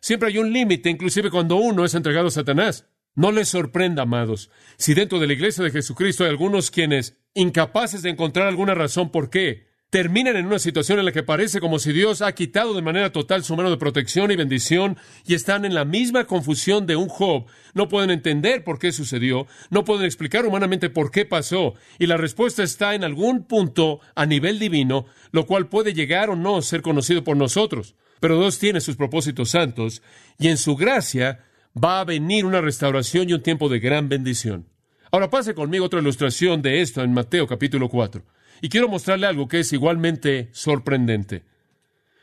Siempre 0.00 0.28
hay 0.28 0.38
un 0.38 0.52
límite, 0.52 0.88
inclusive 0.88 1.30
cuando 1.30 1.56
uno 1.56 1.84
es 1.84 1.94
entregado 1.94 2.28
a 2.28 2.32
Satanás. 2.32 2.88
No 3.14 3.32
les 3.32 3.48
sorprenda, 3.48 4.02
amados, 4.02 4.50
si 4.76 4.94
dentro 4.94 5.18
de 5.18 5.26
la 5.26 5.32
iglesia 5.32 5.64
de 5.64 5.70
Jesucristo 5.70 6.24
hay 6.24 6.30
algunos 6.30 6.70
quienes, 6.70 7.20
incapaces 7.34 8.02
de 8.02 8.10
encontrar 8.10 8.46
alguna 8.46 8.74
razón 8.74 9.10
por 9.10 9.30
qué, 9.30 9.69
terminan 9.90 10.36
en 10.36 10.46
una 10.46 10.60
situación 10.60 11.00
en 11.00 11.04
la 11.04 11.12
que 11.12 11.24
parece 11.24 11.58
como 11.60 11.80
si 11.80 11.92
Dios 11.92 12.22
ha 12.22 12.32
quitado 12.32 12.74
de 12.74 12.82
manera 12.82 13.10
total 13.10 13.42
su 13.42 13.56
mano 13.56 13.70
de 13.70 13.76
protección 13.76 14.30
y 14.30 14.36
bendición 14.36 14.96
y 15.26 15.34
están 15.34 15.64
en 15.64 15.74
la 15.74 15.84
misma 15.84 16.26
confusión 16.26 16.86
de 16.86 16.94
un 16.94 17.08
Job. 17.08 17.46
No 17.74 17.88
pueden 17.88 18.10
entender 18.10 18.62
por 18.62 18.78
qué 18.78 18.92
sucedió, 18.92 19.48
no 19.68 19.84
pueden 19.84 20.06
explicar 20.06 20.46
humanamente 20.46 20.90
por 20.90 21.10
qué 21.10 21.26
pasó 21.26 21.74
y 21.98 22.06
la 22.06 22.16
respuesta 22.16 22.62
está 22.62 22.94
en 22.94 23.02
algún 23.02 23.44
punto 23.44 24.00
a 24.14 24.26
nivel 24.26 24.60
divino, 24.60 25.06
lo 25.32 25.44
cual 25.46 25.68
puede 25.68 25.92
llegar 25.92 26.30
o 26.30 26.36
no 26.36 26.62
ser 26.62 26.82
conocido 26.82 27.24
por 27.24 27.36
nosotros. 27.36 27.96
Pero 28.20 28.38
Dios 28.38 28.60
tiene 28.60 28.80
sus 28.80 28.94
propósitos 28.94 29.50
santos 29.50 30.02
y 30.38 30.48
en 30.48 30.56
su 30.56 30.76
gracia 30.76 31.40
va 31.76 32.00
a 32.00 32.04
venir 32.04 32.44
una 32.44 32.60
restauración 32.60 33.28
y 33.28 33.32
un 33.32 33.42
tiempo 33.42 33.68
de 33.68 33.80
gran 33.80 34.08
bendición. 34.08 34.66
Ahora 35.10 35.30
pase 35.30 35.54
conmigo 35.54 35.86
otra 35.86 35.98
ilustración 35.98 36.62
de 36.62 36.80
esto 36.80 37.02
en 37.02 37.12
Mateo 37.12 37.48
capítulo 37.48 37.88
4. 37.88 38.22
Y 38.60 38.68
quiero 38.68 38.88
mostrarle 38.88 39.26
algo 39.26 39.48
que 39.48 39.60
es 39.60 39.72
igualmente 39.72 40.48
sorprendente. 40.52 41.44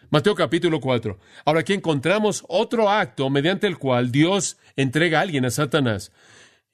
Mateo 0.09 0.35
capítulo 0.35 0.79
4. 0.79 1.19
Ahora 1.45 1.59
aquí 1.61 1.73
encontramos 1.73 2.45
otro 2.47 2.89
acto 2.89 3.29
mediante 3.29 3.67
el 3.67 3.77
cual 3.77 4.11
Dios 4.11 4.57
entrega 4.75 5.19
a 5.19 5.21
alguien 5.23 5.45
a 5.45 5.49
Satanás. 5.49 6.11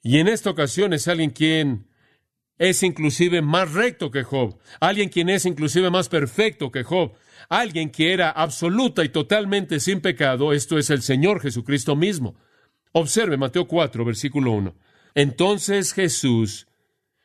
Y 0.02 0.18
en 0.18 0.28
esta 0.28 0.50
ocasión 0.50 0.92
es 0.92 1.08
alguien 1.08 1.30
quien 1.30 1.88
es 2.58 2.82
inclusive 2.82 3.42
más 3.42 3.72
recto 3.72 4.10
que 4.10 4.22
Job, 4.22 4.58
alguien 4.78 5.08
quien 5.08 5.28
es 5.28 5.44
inclusive 5.46 5.90
más 5.90 6.08
perfecto 6.08 6.70
que 6.70 6.84
Job, 6.84 7.14
alguien 7.48 7.90
que 7.90 8.12
era 8.12 8.30
absoluta 8.30 9.02
y 9.02 9.08
totalmente 9.08 9.80
sin 9.80 10.00
pecado, 10.00 10.52
esto 10.52 10.78
es 10.78 10.90
el 10.90 11.02
Señor 11.02 11.40
Jesucristo 11.40 11.96
mismo. 11.96 12.36
Observe 12.92 13.36
Mateo 13.36 13.66
4, 13.66 14.04
versículo 14.04 14.52
1. 14.52 14.74
Entonces 15.16 15.92
Jesús 15.92 16.68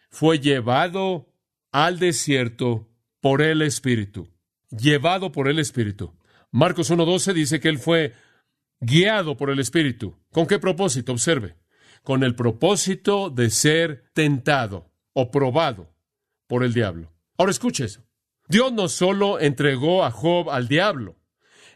fue 0.09 0.39
llevado 0.39 1.28
al 1.71 1.99
desierto 1.99 2.87
por 3.21 3.41
el 3.41 3.61
Espíritu. 3.61 4.29
Llevado 4.69 5.31
por 5.31 5.47
el 5.47 5.59
Espíritu. 5.59 6.13
Marcos 6.51 6.91
1.12 6.91 7.33
dice 7.33 7.59
que 7.59 7.69
él 7.69 7.79
fue 7.79 8.13
guiado 8.79 9.37
por 9.37 9.49
el 9.49 9.59
Espíritu. 9.59 10.15
¿Con 10.31 10.47
qué 10.47 10.59
propósito? 10.59 11.11
Observe. 11.11 11.55
Con 12.03 12.23
el 12.23 12.35
propósito 12.35 13.29
de 13.29 13.49
ser 13.49 14.09
tentado 14.13 14.91
o 15.13 15.31
probado 15.31 15.93
por 16.47 16.63
el 16.63 16.73
diablo. 16.73 17.11
Ahora 17.37 17.51
escuche 17.51 17.85
eso. 17.85 18.03
Dios 18.47 18.73
no 18.73 18.87
solo 18.87 19.39
entregó 19.39 20.03
a 20.03 20.11
Job 20.11 20.49
al 20.49 20.67
diablo, 20.67 21.19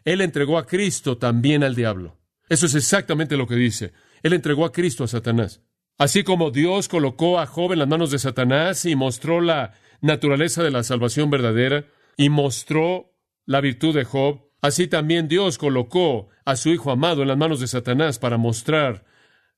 él 0.04 0.20
entregó 0.20 0.58
a 0.58 0.66
Cristo 0.66 1.18
también 1.18 1.62
al 1.62 1.74
diablo. 1.74 2.18
Eso 2.48 2.66
es 2.66 2.74
exactamente 2.74 3.36
lo 3.36 3.46
que 3.46 3.54
dice. 3.54 3.92
Él 4.22 4.32
entregó 4.32 4.64
a 4.64 4.72
Cristo 4.72 5.04
a 5.04 5.08
Satanás. 5.08 5.62
Así 5.96 6.24
como 6.24 6.50
Dios 6.50 6.88
colocó 6.88 7.38
a 7.38 7.46
Job 7.46 7.72
en 7.72 7.78
las 7.78 7.88
manos 7.88 8.10
de 8.10 8.18
Satanás 8.18 8.84
y 8.84 8.96
mostró 8.96 9.40
la 9.40 9.74
naturaleza 10.00 10.62
de 10.62 10.72
la 10.72 10.82
salvación 10.82 11.30
verdadera 11.30 11.86
y 12.16 12.30
mostró 12.30 13.12
la 13.46 13.60
virtud 13.60 13.94
de 13.94 14.04
Job, 14.04 14.50
así 14.60 14.88
también 14.88 15.28
Dios 15.28 15.56
colocó 15.56 16.28
a 16.44 16.56
su 16.56 16.70
Hijo 16.70 16.90
amado 16.90 17.22
en 17.22 17.28
las 17.28 17.38
manos 17.38 17.60
de 17.60 17.68
Satanás 17.68 18.18
para 18.18 18.38
mostrar 18.38 19.04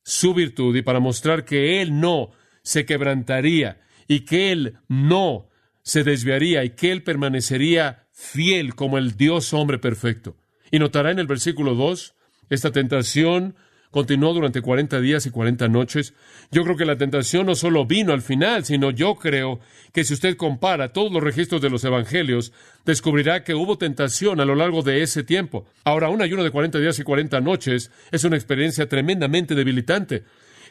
su 0.03 0.35
virtud 0.35 0.77
y 0.77 0.83
para 0.83 1.01
mostrar 1.01 1.45
que 1.45 1.81
Él 1.81 2.01
no 2.01 2.33
se 2.63 2.85
quebrantaría 2.85 3.81
y 4.07 4.21
que 4.21 4.53
Él 4.53 4.79
no 4.89 5.49
se 5.83 6.05
desviaría 6.05 6.65
y 6.65 6.71
que 6.71 6.93
Él 6.93 7.03
permanecería 7.03 8.07
fiel 8.13 8.75
como 8.75 8.99
el 8.99 9.17
Dios 9.17 9.53
hombre 9.53 9.79
perfecto. 9.79 10.37
Y 10.71 10.79
notará 10.79 11.11
en 11.11 11.19
el 11.19 11.27
versículo 11.27 11.75
2 11.75 12.15
esta 12.51 12.73
tentación 12.73 13.57
continuó 13.91 14.33
durante 14.35 14.61
40 14.61 15.01
días 15.01 15.27
y 15.27 15.31
40 15.31 15.69
noches. 15.69 16.15
Yo 16.51 16.65
creo 16.65 16.77
que 16.77 16.85
la 16.85 16.97
tentación 16.97 17.47
no 17.47 17.55
solo 17.55 17.87
vino 17.87 18.13
al 18.13 18.23
final, 18.23 18.65
sino 18.65 18.91
yo 18.91 19.15
creo 19.15 19.61
que 19.93 20.05
si 20.05 20.15
usted 20.15 20.37
compara 20.37 20.93
todos 20.93 21.13
los 21.13 21.23
registros 21.23 21.61
de 21.61 21.71
los 21.71 21.85
evangelios, 21.85 22.53
descubrirá 22.85 23.45
que 23.45 23.55
hubo 23.55 23.79
tentación 23.79 24.41
a 24.41 24.45
lo 24.45 24.55
largo 24.55 24.83
de 24.83 25.03
ese 25.03 25.23
tiempo. 25.23 25.67
Ahora, 25.85 26.09
un 26.09 26.23
ayuno 26.23 26.45
de 26.45 26.51
40 26.51 26.79
días 26.79 26.99
y 26.99 27.03
40 27.03 27.41
noches 27.41 27.91
es 28.11 28.25
una 28.25 28.37
experiencia 28.37 28.89
tremendamente 28.89 29.55
debilitante. 29.55 30.25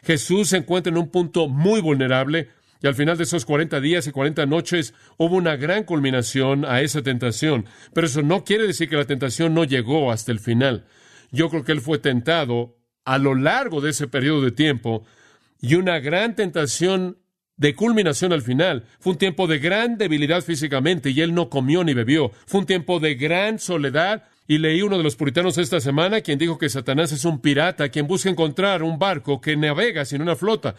Jesús 0.04 0.48
se 0.50 0.58
encuentra 0.58 0.90
en 0.90 0.98
un 0.98 1.10
punto 1.10 1.48
muy 1.48 1.80
vulnerable 1.80 2.50
y 2.82 2.86
al 2.86 2.94
final 2.94 3.16
de 3.16 3.24
esos 3.24 3.44
40 3.44 3.80
días 3.80 4.06
y 4.06 4.12
40 4.12 4.46
noches 4.46 4.94
hubo 5.16 5.36
una 5.36 5.56
gran 5.56 5.84
culminación 5.84 6.64
a 6.64 6.82
esa 6.82 7.02
tentación. 7.02 7.66
Pero 7.92 8.06
eso 8.06 8.22
no 8.22 8.44
quiere 8.44 8.66
decir 8.66 8.88
que 8.88 8.96
la 8.96 9.06
tentación 9.06 9.54
no 9.54 9.64
llegó 9.64 10.12
hasta 10.12 10.32
el 10.32 10.40
final. 10.40 10.84
Yo 11.32 11.50
creo 11.50 11.64
que 11.64 11.72
él 11.72 11.80
fue 11.80 11.98
tentado 11.98 12.75
a 13.06 13.18
lo 13.18 13.34
largo 13.34 13.80
de 13.80 13.90
ese 13.90 14.08
periodo 14.08 14.42
de 14.42 14.50
tiempo 14.50 15.04
y 15.60 15.76
una 15.76 16.00
gran 16.00 16.34
tentación 16.34 17.18
de 17.56 17.74
culminación 17.74 18.32
al 18.32 18.42
final. 18.42 18.84
Fue 19.00 19.12
un 19.12 19.18
tiempo 19.18 19.46
de 19.46 19.58
gran 19.58 19.96
debilidad 19.96 20.42
físicamente 20.42 21.10
y 21.10 21.22
él 21.22 21.32
no 21.32 21.48
comió 21.48 21.84
ni 21.84 21.94
bebió. 21.94 22.32
Fue 22.46 22.60
un 22.60 22.66
tiempo 22.66 23.00
de 23.00 23.14
gran 23.14 23.58
soledad 23.58 24.24
y 24.46 24.58
leí 24.58 24.82
uno 24.82 24.98
de 24.98 25.04
los 25.04 25.16
puritanos 25.16 25.56
esta 25.56 25.80
semana 25.80 26.20
quien 26.20 26.38
dijo 26.38 26.58
que 26.58 26.68
Satanás 26.68 27.12
es 27.12 27.24
un 27.24 27.40
pirata 27.40 27.88
quien 27.88 28.06
busca 28.06 28.28
encontrar 28.28 28.82
un 28.82 28.98
barco 28.98 29.40
que 29.40 29.56
navega 29.56 30.04
sin 30.04 30.20
una 30.20 30.36
flota 30.36 30.74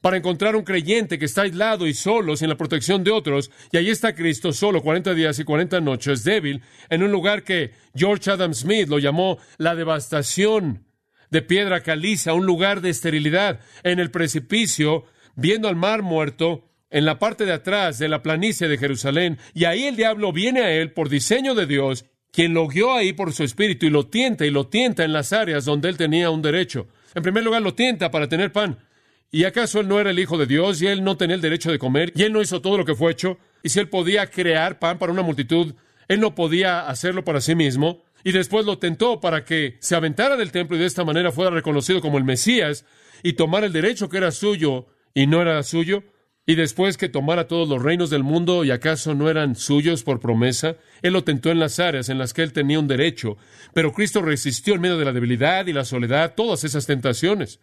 para 0.00 0.16
encontrar 0.16 0.54
un 0.54 0.62
creyente 0.62 1.18
que 1.18 1.24
está 1.24 1.42
aislado 1.42 1.88
y 1.88 1.92
solo, 1.92 2.36
sin 2.36 2.48
la 2.48 2.56
protección 2.56 3.02
de 3.02 3.10
otros, 3.10 3.50
y 3.72 3.78
ahí 3.78 3.90
está 3.90 4.14
Cristo 4.14 4.52
solo 4.52 4.80
40 4.80 5.12
días 5.12 5.40
y 5.40 5.44
40 5.44 5.80
noches, 5.80 6.22
débil, 6.22 6.62
en 6.88 7.02
un 7.02 7.10
lugar 7.10 7.42
que 7.42 7.72
George 7.96 8.30
Adam 8.30 8.54
Smith 8.54 8.88
lo 8.88 9.00
llamó 9.00 9.38
la 9.56 9.74
devastación 9.74 10.84
de 11.30 11.42
piedra 11.42 11.82
caliza, 11.82 12.34
un 12.34 12.46
lugar 12.46 12.80
de 12.80 12.90
esterilidad, 12.90 13.60
en 13.82 13.98
el 13.98 14.10
precipicio, 14.10 15.04
viendo 15.34 15.68
al 15.68 15.76
mar 15.76 16.02
muerto, 16.02 16.64
en 16.90 17.04
la 17.04 17.18
parte 17.18 17.44
de 17.44 17.52
atrás 17.52 17.98
de 17.98 18.08
la 18.08 18.22
planicie 18.22 18.68
de 18.68 18.78
Jerusalén, 18.78 19.38
y 19.54 19.64
ahí 19.64 19.84
el 19.84 19.96
diablo 19.96 20.32
viene 20.32 20.62
a 20.62 20.72
él 20.72 20.92
por 20.92 21.08
diseño 21.08 21.54
de 21.54 21.66
Dios, 21.66 22.06
quien 22.32 22.54
lo 22.54 22.66
guió 22.66 22.94
ahí 22.94 23.12
por 23.12 23.32
su 23.32 23.44
espíritu 23.44 23.86
y 23.86 23.90
lo 23.90 24.06
tienta 24.06 24.46
y 24.46 24.50
lo 24.50 24.66
tienta 24.68 25.04
en 25.04 25.12
las 25.12 25.32
áreas 25.32 25.64
donde 25.64 25.88
él 25.88 25.96
tenía 25.96 26.30
un 26.30 26.42
derecho. 26.42 26.88
En 27.14 27.22
primer 27.22 27.44
lugar, 27.44 27.62
lo 27.62 27.74
tienta 27.74 28.10
para 28.10 28.28
tener 28.28 28.52
pan. 28.52 28.78
¿Y 29.30 29.44
acaso 29.44 29.80
él 29.80 29.88
no 29.88 30.00
era 30.00 30.10
el 30.10 30.18
Hijo 30.18 30.38
de 30.38 30.46
Dios 30.46 30.80
y 30.80 30.86
él 30.86 31.04
no 31.04 31.16
tenía 31.16 31.36
el 31.36 31.42
derecho 31.42 31.70
de 31.70 31.78
comer 31.78 32.12
y 32.14 32.22
él 32.22 32.32
no 32.32 32.40
hizo 32.40 32.62
todo 32.62 32.78
lo 32.78 32.84
que 32.84 32.94
fue 32.94 33.12
hecho? 33.12 33.38
Y 33.62 33.68
si 33.68 33.78
él 33.78 33.88
podía 33.88 34.26
crear 34.28 34.78
pan 34.78 34.98
para 34.98 35.12
una 35.12 35.22
multitud, 35.22 35.74
él 36.08 36.20
no 36.20 36.34
podía 36.34 36.88
hacerlo 36.88 37.24
para 37.24 37.40
sí 37.40 37.54
mismo. 37.54 38.02
Y 38.24 38.32
después 38.32 38.66
lo 38.66 38.78
tentó 38.78 39.20
para 39.20 39.44
que 39.44 39.76
se 39.80 39.94
aventara 39.94 40.36
del 40.36 40.52
templo 40.52 40.76
y 40.76 40.80
de 40.80 40.86
esta 40.86 41.04
manera 41.04 41.32
fuera 41.32 41.50
reconocido 41.50 42.00
como 42.00 42.18
el 42.18 42.24
Mesías 42.24 42.84
y 43.22 43.34
tomara 43.34 43.66
el 43.66 43.72
derecho 43.72 44.08
que 44.08 44.18
era 44.18 44.30
suyo 44.30 44.86
y 45.14 45.26
no 45.26 45.40
era 45.42 45.62
suyo. 45.62 46.02
Y 46.46 46.54
después 46.54 46.96
que 46.96 47.10
tomara 47.10 47.46
todos 47.46 47.68
los 47.68 47.82
reinos 47.82 48.08
del 48.08 48.22
mundo 48.22 48.64
y 48.64 48.70
acaso 48.70 49.14
no 49.14 49.28
eran 49.28 49.54
suyos 49.54 50.02
por 50.02 50.18
promesa, 50.18 50.76
él 51.02 51.12
lo 51.12 51.22
tentó 51.22 51.50
en 51.50 51.58
las 51.58 51.78
áreas 51.78 52.08
en 52.08 52.16
las 52.16 52.32
que 52.32 52.42
él 52.42 52.54
tenía 52.54 52.78
un 52.78 52.88
derecho. 52.88 53.36
Pero 53.74 53.92
Cristo 53.92 54.22
resistió 54.22 54.74
en 54.74 54.80
medio 54.80 54.96
de 54.96 55.04
la 55.04 55.12
debilidad 55.12 55.66
y 55.66 55.74
la 55.74 55.84
soledad 55.84 56.34
todas 56.34 56.64
esas 56.64 56.86
tentaciones. 56.86 57.60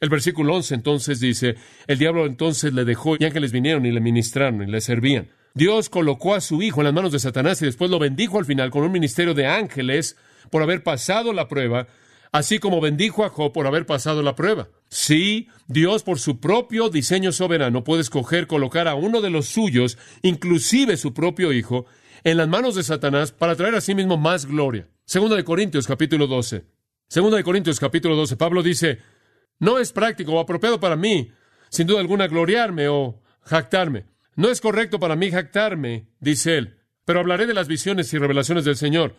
El 0.00 0.08
versículo 0.08 0.54
11 0.54 0.76
entonces 0.76 1.18
dice, 1.18 1.56
el 1.88 1.98
diablo 1.98 2.26
entonces 2.26 2.72
le 2.72 2.84
dejó 2.84 3.16
y 3.18 3.24
ángeles 3.24 3.50
vinieron 3.50 3.84
y 3.84 3.90
le 3.90 4.00
ministraron 4.00 4.62
y 4.62 4.70
le 4.70 4.80
servían. 4.80 5.30
Dios 5.58 5.88
colocó 5.88 6.36
a 6.36 6.40
su 6.40 6.62
hijo 6.62 6.80
en 6.80 6.84
las 6.84 6.94
manos 6.94 7.10
de 7.10 7.18
Satanás 7.18 7.60
y 7.60 7.64
después 7.64 7.90
lo 7.90 7.98
bendijo 7.98 8.38
al 8.38 8.44
final 8.44 8.70
con 8.70 8.84
un 8.84 8.92
ministerio 8.92 9.34
de 9.34 9.48
ángeles 9.48 10.16
por 10.50 10.62
haber 10.62 10.84
pasado 10.84 11.32
la 11.32 11.48
prueba, 11.48 11.88
así 12.30 12.60
como 12.60 12.80
bendijo 12.80 13.24
a 13.24 13.28
Job 13.28 13.52
por 13.52 13.66
haber 13.66 13.84
pasado 13.84 14.22
la 14.22 14.36
prueba. 14.36 14.68
Sí, 14.88 15.48
Dios 15.66 16.04
por 16.04 16.20
su 16.20 16.38
propio 16.38 16.90
diseño 16.90 17.32
soberano 17.32 17.82
puede 17.82 18.02
escoger 18.02 18.46
colocar 18.46 18.86
a 18.86 18.94
uno 18.94 19.20
de 19.20 19.30
los 19.30 19.46
suyos, 19.46 19.98
inclusive 20.22 20.96
su 20.96 21.12
propio 21.12 21.52
hijo, 21.52 21.86
en 22.22 22.36
las 22.36 22.46
manos 22.46 22.76
de 22.76 22.84
Satanás 22.84 23.32
para 23.32 23.56
traer 23.56 23.74
a 23.74 23.80
sí 23.80 23.96
mismo 23.96 24.16
más 24.16 24.46
gloria. 24.46 24.86
Segunda 25.06 25.34
de 25.34 25.42
Corintios 25.42 25.88
capítulo 25.88 26.28
12. 26.28 26.66
Segunda 27.08 27.36
de 27.36 27.42
Corintios 27.42 27.80
capítulo 27.80 28.14
12. 28.14 28.36
Pablo 28.36 28.62
dice, 28.62 29.00
no 29.58 29.80
es 29.80 29.90
práctico 29.90 30.34
o 30.34 30.38
apropiado 30.38 30.78
para 30.78 30.94
mí, 30.94 31.32
sin 31.68 31.88
duda 31.88 31.98
alguna, 31.98 32.28
gloriarme 32.28 32.86
o 32.86 33.20
jactarme. 33.42 34.04
No 34.38 34.50
es 34.50 34.60
correcto 34.60 35.00
para 35.00 35.16
mí 35.16 35.32
jactarme, 35.32 36.06
dice 36.20 36.58
él, 36.58 36.78
pero 37.04 37.18
hablaré 37.18 37.44
de 37.48 37.54
las 37.54 37.66
visiones 37.66 38.14
y 38.14 38.18
revelaciones 38.18 38.64
del 38.64 38.76
Señor. 38.76 39.16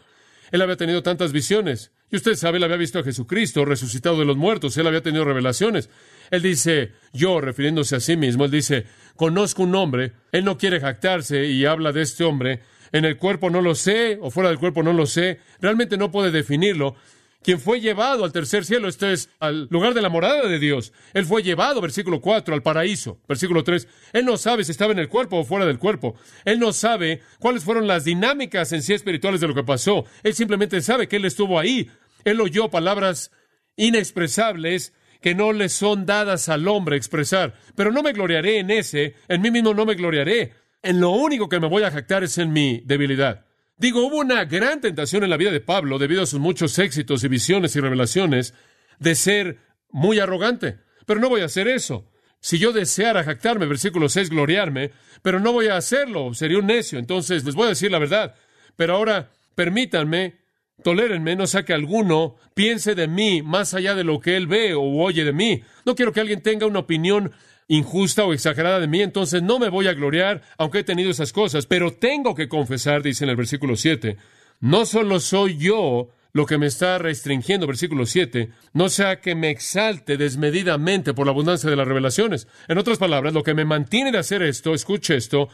Él 0.49 0.61
había 0.61 0.77
tenido 0.77 1.03
tantas 1.03 1.33
visiones. 1.33 1.91
Y 2.09 2.15
usted 2.15 2.35
sabe, 2.35 2.55
él 2.55 2.63
había 2.63 2.77
visto 2.77 2.99
a 2.99 3.03
Jesucristo 3.03 3.65
resucitado 3.65 4.17
de 4.17 4.23
los 4.23 4.37
muertos. 4.37 4.77
Él 4.77 4.87
había 4.87 5.03
tenido 5.03 5.25
revelaciones. 5.25 5.89
Él 6.31 6.41
dice, 6.41 6.93
yo, 7.11 7.41
refiriéndose 7.41 7.97
a 7.97 7.99
sí 7.99 8.15
mismo, 8.15 8.45
él 8.45 8.51
dice, 8.51 8.85
conozco 9.17 9.63
un 9.63 9.75
hombre. 9.75 10.13
Él 10.31 10.45
no 10.45 10.57
quiere 10.57 10.79
jactarse 10.79 11.47
y 11.47 11.65
habla 11.65 11.91
de 11.91 12.03
este 12.03 12.23
hombre. 12.23 12.61
En 12.93 13.03
el 13.03 13.17
cuerpo 13.17 13.49
no 13.49 13.61
lo 13.61 13.75
sé, 13.75 14.19
o 14.21 14.31
fuera 14.31 14.47
del 14.47 14.57
cuerpo 14.57 14.83
no 14.83 14.93
lo 14.93 15.05
sé. 15.05 15.41
Realmente 15.59 15.97
no 15.97 16.11
puede 16.11 16.31
definirlo 16.31 16.95
quien 17.41 17.59
fue 17.59 17.79
llevado 17.79 18.25
al 18.25 18.33
tercer 18.33 18.65
cielo, 18.65 18.87
esto 18.87 19.07
es, 19.07 19.29
al 19.39 19.67
lugar 19.69 19.93
de 19.93 20.01
la 20.01 20.09
morada 20.09 20.47
de 20.47 20.59
Dios. 20.59 20.91
Él 21.13 21.25
fue 21.25 21.41
llevado, 21.41 21.79
versículo 21.79 22.19
4, 22.19 22.53
al 22.53 22.63
paraíso. 22.63 23.19
Versículo 23.27 23.63
3, 23.63 23.87
Él 24.13 24.25
no 24.25 24.37
sabe 24.37 24.63
si 24.63 24.71
estaba 24.71 24.91
en 24.91 24.99
el 24.99 25.07
cuerpo 25.07 25.37
o 25.37 25.45
fuera 25.45 25.65
del 25.65 25.79
cuerpo. 25.79 26.15
Él 26.43 26.59
no 26.59 26.73
sabe 26.73 27.21
cuáles 27.39 27.63
fueron 27.63 27.87
las 27.87 28.03
dinámicas 28.03 28.73
en 28.73 28.81
sí 28.81 28.93
espirituales 28.93 29.39
de 29.39 29.47
lo 29.47 29.55
que 29.55 29.63
pasó. 29.63 30.05
Él 30.23 30.33
simplemente 30.33 30.81
sabe 30.81 31.07
que 31.07 31.15
Él 31.15 31.25
estuvo 31.25 31.59
ahí. 31.59 31.89
Él 32.25 32.41
oyó 32.41 32.69
palabras 32.69 33.31
inexpresables 33.77 34.93
que 35.21 35.35
no 35.35 35.53
le 35.53 35.69
son 35.69 36.05
dadas 36.05 36.49
al 36.49 36.67
hombre 36.67 36.97
expresar. 36.97 37.55
Pero 37.75 37.91
no 37.91 38.03
me 38.03 38.13
gloriaré 38.13 38.59
en 38.59 38.69
ese, 38.69 39.15
en 39.27 39.41
mí 39.41 39.51
mismo 39.51 39.73
no 39.73 39.85
me 39.85 39.95
gloriaré. 39.95 40.53
En 40.81 40.99
lo 40.99 41.11
único 41.11 41.49
que 41.49 41.59
me 41.59 41.67
voy 41.67 41.83
a 41.83 41.91
jactar 41.91 42.23
es 42.23 42.37
en 42.37 42.51
mi 42.51 42.81
debilidad. 42.85 43.45
Digo, 43.79 44.05
hubo 44.05 44.17
una 44.17 44.43
gran 44.43 44.81
tentación 44.81 45.23
en 45.23 45.29
la 45.29 45.37
vida 45.37 45.51
de 45.51 45.61
Pablo, 45.61 45.97
debido 45.97 46.21
a 46.21 46.25
sus 46.25 46.41
muchos 46.41 46.77
éxitos 46.79 47.23
y 47.23 47.29
visiones 47.29 47.77
y 47.77 47.79
revelaciones, 47.79 48.53
de 48.99 49.15
ser 49.15 49.59
muy 49.89 50.19
arrogante. 50.19 50.79
Pero 51.05 51.21
no 51.21 51.29
voy 51.29 51.41
a 51.41 51.45
hacer 51.45 51.69
eso. 51.69 52.11
Si 52.41 52.59
yo 52.59 52.73
deseara 52.73 53.23
jactarme, 53.23 53.65
versículo 53.67 54.09
6, 54.09 54.31
gloriarme, 54.31 54.91
pero 55.21 55.39
no 55.39 55.53
voy 55.53 55.67
a 55.67 55.77
hacerlo, 55.77 56.33
sería 56.33 56.59
un 56.59 56.67
necio. 56.67 56.99
Entonces 56.99 57.45
les 57.45 57.55
voy 57.55 57.67
a 57.67 57.69
decir 57.69 57.89
la 57.89 57.99
verdad. 57.99 58.35
Pero 58.75 58.97
ahora, 58.97 59.31
permítanme, 59.55 60.41
tolérenme, 60.83 61.37
no 61.37 61.47
sea 61.47 61.63
que 61.63 61.73
alguno 61.73 62.35
piense 62.53 62.95
de 62.95 63.07
mí 63.07 63.41
más 63.41 63.73
allá 63.73 63.95
de 63.95 64.03
lo 64.03 64.19
que 64.19 64.35
él 64.35 64.47
ve 64.47 64.73
o 64.73 64.81
oye 64.81 65.23
de 65.23 65.31
mí. 65.31 65.63
No 65.85 65.95
quiero 65.95 66.11
que 66.11 66.19
alguien 66.19 66.41
tenga 66.41 66.65
una 66.65 66.79
opinión 66.79 67.31
injusta 67.69 68.25
o 68.25 68.33
exagerada 68.33 68.79
de 68.79 68.87
mí, 68.87 69.01
entonces 69.01 69.41
no 69.41 69.59
me 69.59 69.69
voy 69.69 69.87
a 69.87 69.93
gloriar, 69.93 70.41
aunque 70.57 70.79
he 70.79 70.83
tenido 70.83 71.11
esas 71.11 71.31
cosas, 71.31 71.65
pero 71.67 71.93
tengo 71.93 72.35
que 72.35 72.49
confesar, 72.49 73.01
dice 73.01 73.23
en 73.23 73.29
el 73.29 73.35
versículo 73.37 73.77
7, 73.77 74.17
no 74.59 74.85
solo 74.85 75.19
soy 75.19 75.57
yo 75.57 76.09
lo 76.33 76.45
que 76.45 76.57
me 76.57 76.65
está 76.65 76.97
restringiendo, 76.97 77.67
versículo 77.67 78.05
7, 78.05 78.49
no 78.73 78.89
sea 78.89 79.21
que 79.21 79.35
me 79.35 79.51
exalte 79.51 80.17
desmedidamente 80.17 81.13
por 81.13 81.27
la 81.27 81.31
abundancia 81.31 81.69
de 81.69 81.75
las 81.75 81.87
revelaciones. 81.87 82.47
En 82.67 82.79
otras 82.79 82.97
palabras, 82.97 83.33
lo 83.33 83.43
que 83.43 83.53
me 83.53 83.65
mantiene 83.65 84.11
de 84.11 84.17
hacer 84.17 84.41
esto, 84.41 84.73
escuche 84.73 85.15
esto, 85.15 85.49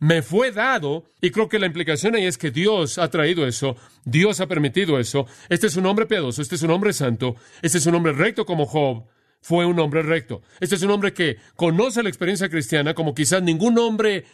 me 0.00 0.22
fue 0.22 0.50
dado, 0.50 1.04
y 1.20 1.30
creo 1.30 1.48
que 1.48 1.58
la 1.58 1.66
implicación 1.66 2.16
ahí 2.16 2.24
es 2.24 2.36
que 2.36 2.50
Dios 2.50 2.98
ha 2.98 3.10
traído 3.10 3.46
eso, 3.46 3.76
Dios 4.04 4.40
ha 4.40 4.48
permitido 4.48 4.98
eso. 4.98 5.26
Este 5.48 5.68
es 5.68 5.76
un 5.76 5.86
hombre 5.86 6.06
piadoso, 6.06 6.42
este 6.42 6.56
es 6.56 6.62
un 6.62 6.70
hombre 6.70 6.92
santo, 6.92 7.36
este 7.62 7.78
es 7.78 7.86
un 7.86 7.94
hombre 7.94 8.12
recto 8.12 8.44
como 8.44 8.66
Job, 8.66 9.04
fue 9.40 9.66
un 9.66 9.78
hombre 9.78 10.02
recto. 10.02 10.42
Este 10.60 10.74
es 10.74 10.82
un 10.82 10.90
hombre 10.90 11.12
que 11.12 11.38
conoce 11.56 12.02
la 12.02 12.08
experiencia 12.08 12.48
cristiana 12.48 12.94
como 12.94 13.14
quizás 13.14 13.42
ningún 13.42 13.78
hombre 13.78 14.24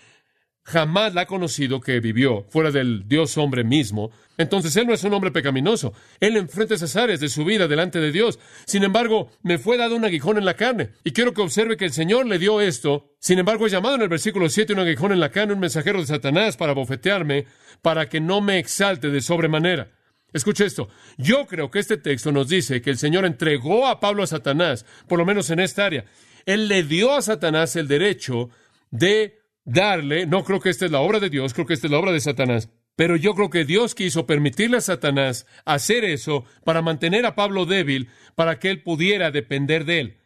jamás 0.66 1.14
la 1.14 1.22
ha 1.22 1.26
conocido 1.26 1.80
que 1.80 2.00
vivió 2.00 2.44
fuera 2.48 2.72
del 2.72 3.06
Dios 3.06 3.38
hombre 3.38 3.62
mismo. 3.62 4.10
Entonces 4.36 4.76
él 4.76 4.86
no 4.86 4.92
es 4.92 5.04
un 5.04 5.14
hombre 5.14 5.30
pecaminoso. 5.30 5.94
Él 6.20 6.36
enfrenta 6.36 6.74
esas 6.74 6.96
áreas 6.96 7.20
de 7.20 7.28
su 7.28 7.44
vida 7.44 7.68
delante 7.68 8.00
de 8.00 8.10
Dios. 8.10 8.40
Sin 8.66 8.82
embargo, 8.82 9.30
me 9.42 9.58
fue 9.58 9.76
dado 9.76 9.94
un 9.94 10.04
aguijón 10.04 10.38
en 10.38 10.44
la 10.44 10.54
carne. 10.54 10.90
Y 11.04 11.12
quiero 11.12 11.32
que 11.32 11.40
observe 11.40 11.76
que 11.76 11.84
el 11.84 11.92
Señor 11.92 12.26
le 12.26 12.38
dio 12.38 12.60
esto. 12.60 13.14
Sin 13.20 13.38
embargo, 13.38 13.66
es 13.66 13.72
llamado 13.72 13.94
en 13.94 14.02
el 14.02 14.08
versículo 14.08 14.48
7 14.48 14.72
un 14.72 14.80
aguijón 14.80 15.12
en 15.12 15.20
la 15.20 15.30
carne, 15.30 15.54
un 15.54 15.60
mensajero 15.60 16.00
de 16.00 16.06
Satanás 16.06 16.56
para 16.56 16.74
bofetearme, 16.74 17.46
para 17.80 18.08
que 18.08 18.20
no 18.20 18.40
me 18.40 18.58
exalte 18.58 19.08
de 19.10 19.20
sobremanera. 19.20 19.95
Escuche 20.36 20.66
esto. 20.66 20.88
Yo 21.16 21.46
creo 21.46 21.70
que 21.70 21.78
este 21.78 21.96
texto 21.96 22.30
nos 22.30 22.48
dice 22.48 22.82
que 22.82 22.90
el 22.90 22.98
Señor 22.98 23.24
entregó 23.24 23.86
a 23.86 24.00
Pablo 24.00 24.22
a 24.22 24.26
Satanás, 24.26 24.84
por 25.08 25.18
lo 25.18 25.24
menos 25.24 25.48
en 25.50 25.60
esta 25.60 25.86
área. 25.86 26.04
Él 26.44 26.68
le 26.68 26.82
dio 26.82 27.14
a 27.14 27.22
Satanás 27.22 27.74
el 27.74 27.88
derecho 27.88 28.50
de 28.90 29.40
darle, 29.64 30.26
no 30.26 30.44
creo 30.44 30.60
que 30.60 30.70
esta 30.70 30.84
es 30.84 30.92
la 30.92 31.00
obra 31.00 31.20
de 31.20 31.30
Dios, 31.30 31.54
creo 31.54 31.66
que 31.66 31.74
esta 31.74 31.86
es 31.86 31.90
la 31.90 31.98
obra 31.98 32.12
de 32.12 32.20
Satanás, 32.20 32.68
pero 32.94 33.16
yo 33.16 33.34
creo 33.34 33.50
que 33.50 33.64
Dios 33.64 33.94
quiso 33.94 34.26
permitirle 34.26 34.76
a 34.76 34.82
Satanás 34.82 35.46
hacer 35.64 36.04
eso 36.04 36.44
para 36.64 36.82
mantener 36.82 37.26
a 37.26 37.34
Pablo 37.34 37.64
débil, 37.64 38.08
para 38.34 38.58
que 38.58 38.70
él 38.70 38.82
pudiera 38.82 39.30
depender 39.30 39.86
de 39.86 40.00
él. 40.00 40.16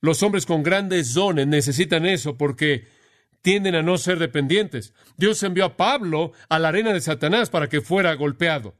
Los 0.00 0.22
hombres 0.22 0.44
con 0.44 0.62
grandes 0.62 1.14
dones 1.14 1.46
necesitan 1.46 2.04
eso 2.04 2.36
porque 2.36 2.86
tienden 3.40 3.74
a 3.74 3.82
no 3.82 3.98
ser 3.98 4.18
dependientes. 4.18 4.94
Dios 5.16 5.42
envió 5.42 5.64
a 5.64 5.76
Pablo 5.76 6.32
a 6.48 6.58
la 6.58 6.68
arena 6.68 6.92
de 6.92 7.00
Satanás 7.00 7.50
para 7.50 7.68
que 7.68 7.80
fuera 7.80 8.14
golpeado. 8.14 8.74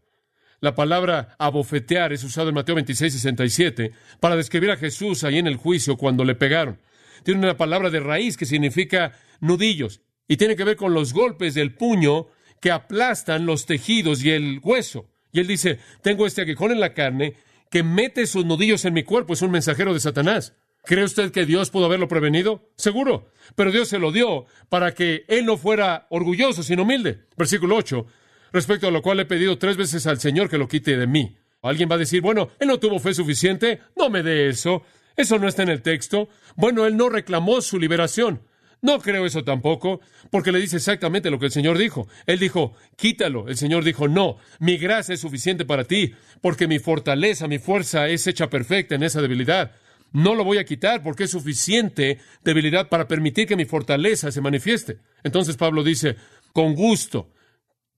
La 0.60 0.74
palabra 0.74 1.34
abofetear 1.38 2.12
es 2.12 2.24
usada 2.24 2.48
en 2.48 2.54
Mateo 2.54 2.74
26, 2.74 3.12
67 3.12 3.92
para 4.20 4.36
describir 4.36 4.70
a 4.70 4.76
Jesús 4.76 5.24
ahí 5.24 5.38
en 5.38 5.46
el 5.46 5.56
juicio 5.56 5.96
cuando 5.96 6.24
le 6.24 6.34
pegaron. 6.34 6.80
Tiene 7.22 7.40
una 7.40 7.56
palabra 7.56 7.90
de 7.90 8.00
raíz 8.00 8.36
que 8.36 8.46
significa 8.46 9.12
nudillos 9.40 10.00
y 10.28 10.36
tiene 10.36 10.56
que 10.56 10.64
ver 10.64 10.76
con 10.76 10.94
los 10.94 11.12
golpes 11.12 11.54
del 11.54 11.74
puño 11.74 12.28
que 12.60 12.70
aplastan 12.70 13.46
los 13.46 13.66
tejidos 13.66 14.24
y 14.24 14.30
el 14.30 14.60
hueso. 14.62 15.10
Y 15.32 15.40
él 15.40 15.46
dice, 15.46 15.78
tengo 16.02 16.26
este 16.26 16.42
aguijón 16.42 16.70
en 16.70 16.80
la 16.80 16.94
carne 16.94 17.34
que 17.70 17.82
mete 17.82 18.26
sus 18.26 18.44
nudillos 18.44 18.84
en 18.84 18.94
mi 18.94 19.02
cuerpo, 19.02 19.32
es 19.32 19.42
un 19.42 19.50
mensajero 19.50 19.92
de 19.92 20.00
Satanás. 20.00 20.54
¿Cree 20.84 21.04
usted 21.04 21.32
que 21.32 21.46
Dios 21.46 21.70
pudo 21.70 21.86
haberlo 21.86 22.08
prevenido? 22.08 22.70
Seguro. 22.76 23.30
Pero 23.56 23.72
Dios 23.72 23.88
se 23.88 23.98
lo 23.98 24.12
dio 24.12 24.46
para 24.68 24.94
que 24.94 25.24
él 25.28 25.46
no 25.46 25.56
fuera 25.56 26.06
orgulloso, 26.10 26.62
sino 26.62 26.82
humilde. 26.82 27.20
Versículo 27.36 27.76
8 27.76 28.06
respecto 28.54 28.86
a 28.86 28.92
lo 28.92 29.02
cual 29.02 29.18
he 29.18 29.26
pedido 29.26 29.58
tres 29.58 29.76
veces 29.76 30.06
al 30.06 30.20
Señor 30.20 30.48
que 30.48 30.58
lo 30.58 30.68
quite 30.68 30.96
de 30.96 31.08
mí. 31.08 31.36
Alguien 31.60 31.90
va 31.90 31.96
a 31.96 31.98
decir, 31.98 32.22
bueno, 32.22 32.50
él 32.60 32.68
no 32.68 32.78
tuvo 32.78 33.00
fe 33.00 33.12
suficiente, 33.12 33.80
no 33.96 34.08
me 34.08 34.22
dé 34.22 34.48
eso, 34.48 34.82
eso 35.16 35.38
no 35.38 35.48
está 35.48 35.64
en 35.64 35.70
el 35.70 35.82
texto. 35.82 36.28
Bueno, 36.54 36.86
él 36.86 36.96
no 36.96 37.08
reclamó 37.08 37.60
su 37.60 37.80
liberación. 37.80 38.42
No 38.80 39.00
creo 39.00 39.26
eso 39.26 39.42
tampoco, 39.42 40.00
porque 40.30 40.52
le 40.52 40.60
dice 40.60 40.76
exactamente 40.76 41.30
lo 41.30 41.38
que 41.38 41.46
el 41.46 41.52
Señor 41.52 41.78
dijo. 41.78 42.06
Él 42.26 42.38
dijo, 42.38 42.74
quítalo. 42.96 43.48
El 43.48 43.56
Señor 43.56 43.82
dijo, 43.82 44.06
no, 44.06 44.36
mi 44.60 44.76
gracia 44.76 45.14
es 45.14 45.20
suficiente 45.20 45.64
para 45.64 45.84
ti, 45.84 46.14
porque 46.40 46.68
mi 46.68 46.78
fortaleza, 46.78 47.48
mi 47.48 47.58
fuerza 47.58 48.08
es 48.08 48.26
hecha 48.26 48.50
perfecta 48.50 48.94
en 48.94 49.02
esa 49.02 49.20
debilidad. 49.20 49.72
No 50.12 50.36
lo 50.36 50.44
voy 50.44 50.58
a 50.58 50.64
quitar 50.64 51.02
porque 51.02 51.24
es 51.24 51.30
suficiente 51.30 52.18
debilidad 52.44 52.88
para 52.88 53.08
permitir 53.08 53.48
que 53.48 53.56
mi 53.56 53.64
fortaleza 53.64 54.30
se 54.30 54.40
manifieste. 54.40 54.98
Entonces 55.24 55.56
Pablo 55.56 55.82
dice, 55.82 56.14
con 56.52 56.74
gusto, 56.74 57.30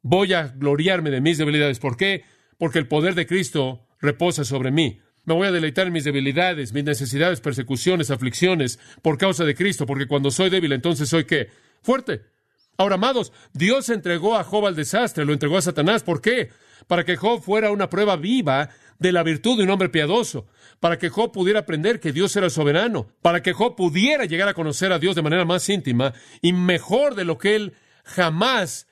Voy 0.09 0.35
a 0.35 0.47
gloriarme 0.47 1.11
de 1.11 1.21
mis 1.21 1.37
debilidades. 1.37 1.81
¿Por 1.81 1.97
qué? 1.97 2.23
Porque 2.59 2.79
el 2.79 2.87
poder 2.87 3.17
de 3.17 3.27
Cristo 3.27 3.89
reposa 4.01 4.45
sobre 4.45 4.71
mí. 4.71 5.01
Me 5.25 5.35
voy 5.35 5.49
a 5.49 5.51
deleitar 5.51 5.89
en 5.89 5.93
mis 5.93 6.05
debilidades, 6.05 6.73
mis 6.73 6.85
necesidades, 6.85 7.41
persecuciones, 7.41 8.13
aflicciones, 8.13 8.79
por 9.03 9.19
causa 9.19 9.45
de 9.45 9.57
Cristo, 9.57 9.85
porque 9.85 10.07
cuando 10.07 10.31
soy 10.31 10.49
débil, 10.49 10.71
entonces 10.71 11.09
soy 11.09 11.25
qué? 11.25 11.49
Fuerte. 11.83 12.23
Ahora, 12.77 12.95
amados, 12.95 13.33
Dios 13.53 13.89
entregó 13.89 14.37
a 14.37 14.45
Job 14.45 14.67
al 14.67 14.77
desastre, 14.77 15.25
lo 15.25 15.33
entregó 15.33 15.57
a 15.57 15.63
Satanás. 15.63 16.05
¿Por 16.05 16.21
qué? 16.21 16.51
Para 16.87 17.05
que 17.05 17.17
Job 17.17 17.43
fuera 17.43 17.73
una 17.73 17.91
prueba 17.91 18.15
viva 18.15 18.69
de 19.01 19.11
la 19.11 19.25
virtud 19.25 19.57
de 19.57 19.65
un 19.65 19.71
hombre 19.71 19.89
piadoso, 19.89 20.47
para 20.79 20.99
que 20.99 21.09
Job 21.09 21.33
pudiera 21.33 21.59
aprender 21.59 21.99
que 21.99 22.13
Dios 22.13 22.37
era 22.37 22.49
soberano, 22.49 23.09
para 23.23 23.43
que 23.43 23.53
Job 23.53 23.75
pudiera 23.75 24.25
llegar 24.25 24.49
a 24.49 24.55
conocer 24.55 24.93
a 24.93 25.01
Dios 25.01 25.17
de 25.17 25.23
manera 25.23 25.45
más 25.45 25.69
íntima 25.69 26.15
y 26.43 26.53
mejor 26.53 27.17
de 27.17 27.25
lo 27.25 27.39
que 27.39 27.57
él 27.57 27.73
jamás 28.05 28.86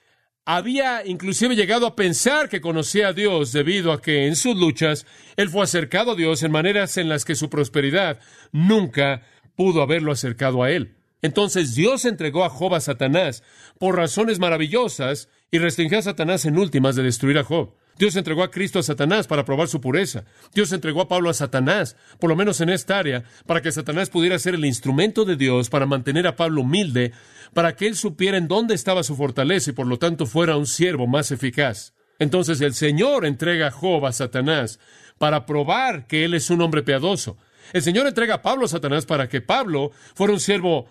había 0.45 1.07
inclusive 1.07 1.57
llegado 1.57 1.87
a 1.87 1.97
pensar 1.97 2.49
que 2.49 2.61
conocía 2.61 3.09
a 3.09 3.13
Dios 3.13 3.53
debido 3.53 3.93
a 3.93 4.03
que 4.03 4.27
en 4.27 4.37
sus 4.37 4.57
luchas 4.57 5.07
él 5.37 5.49
fue 5.49 5.65
acercado 5.65 6.13
a 6.13 6.17
Dios 6.17 6.43
en 6.43 6.53
maneras 6.53 6.97
en 6.97 7.09
las 7.09 7.25
que 7.25 7.35
su 7.35 7.49
prosperidad 7.49 8.21
nunca 8.53 9.23
pudo 9.57 9.83
haberlo 9.83 10.13
acercado 10.13 10.63
a 10.63 10.71
él. 10.71 10.97
Entonces 11.23 11.75
Dios 11.75 12.05
entregó 12.05 12.45
a 12.45 12.51
Job 12.51 12.75
a 12.75 12.81
Satanás 12.81 13.43
por 13.79 13.97
razones 13.97 14.39
maravillosas 14.39 15.31
y 15.51 15.59
restringió 15.59 15.99
a 15.99 16.03
Satanás 16.03 16.45
en 16.45 16.59
últimas 16.59 16.97
de 16.97 17.03
destruir 17.03 17.39
a 17.39 17.45
Job. 17.45 17.75
Dios 17.99 18.17
entregó 18.17 18.43
a 18.43 18.51
Cristo 18.51 18.79
a 18.79 18.83
Satanás 18.83 19.27
para 19.27 19.45
probar 19.45 19.69
su 19.69 19.81
pureza. 19.81 20.25
Dios 20.53 20.73
entregó 20.73 21.01
a 21.01 21.09
Pablo 21.09 21.31
a 21.31 21.35
Satanás, 21.35 21.97
por 22.19 22.31
lo 22.31 22.37
menos 22.37 22.61
en 22.61 22.71
esta 22.71 22.99
área, 22.99 23.25
para 23.47 23.63
que 23.63 23.73
Satanás 23.73 24.11
pudiera 24.11 24.39
ser 24.39 24.55
el 24.55 24.65
instrumento 24.65 25.25
de 25.25 25.37
Dios 25.37 25.71
para 25.71 25.87
mantener 25.87 26.27
a 26.27 26.37
Pablo 26.37 26.63
humilde, 26.63 27.13
para 27.53 27.77
que 27.77 27.87
él 27.87 27.97
supiera 27.97 28.37
en 28.37 28.49
dónde 28.49 28.75
estaba 28.75 29.03
su 29.03 29.15
fortaleza 29.17 29.71
y 29.71 29.75
por 29.75 29.87
lo 29.87 29.99
tanto 29.99 30.27
fuera 30.27 30.57
un 30.57 30.67
siervo 30.67 31.07
más 31.07 31.31
eficaz. 31.31 31.95
Entonces 32.19 32.61
el 32.61 32.75
Señor 32.75 33.27
entrega 33.27 33.69
a 33.69 33.71
Job 33.71 34.07
a 34.07 34.13
Satanás 34.13 34.81
para 35.19 35.47
probar 35.47 36.07
que 36.07 36.25
él 36.25 36.35
es 36.35 36.51
un 36.51 36.61
hombre 36.63 36.83
piadoso. 36.83 37.37
El 37.73 37.83
Señor 37.83 38.07
entrega 38.07 38.37
a 38.37 38.43
Pablo 38.43 38.67
a 38.67 38.69
Satanás 38.69 39.07
para 39.07 39.29
que 39.29 39.41
Pablo 39.41 39.91
fuera 40.15 40.33
un 40.33 40.41
siervo 40.41 40.87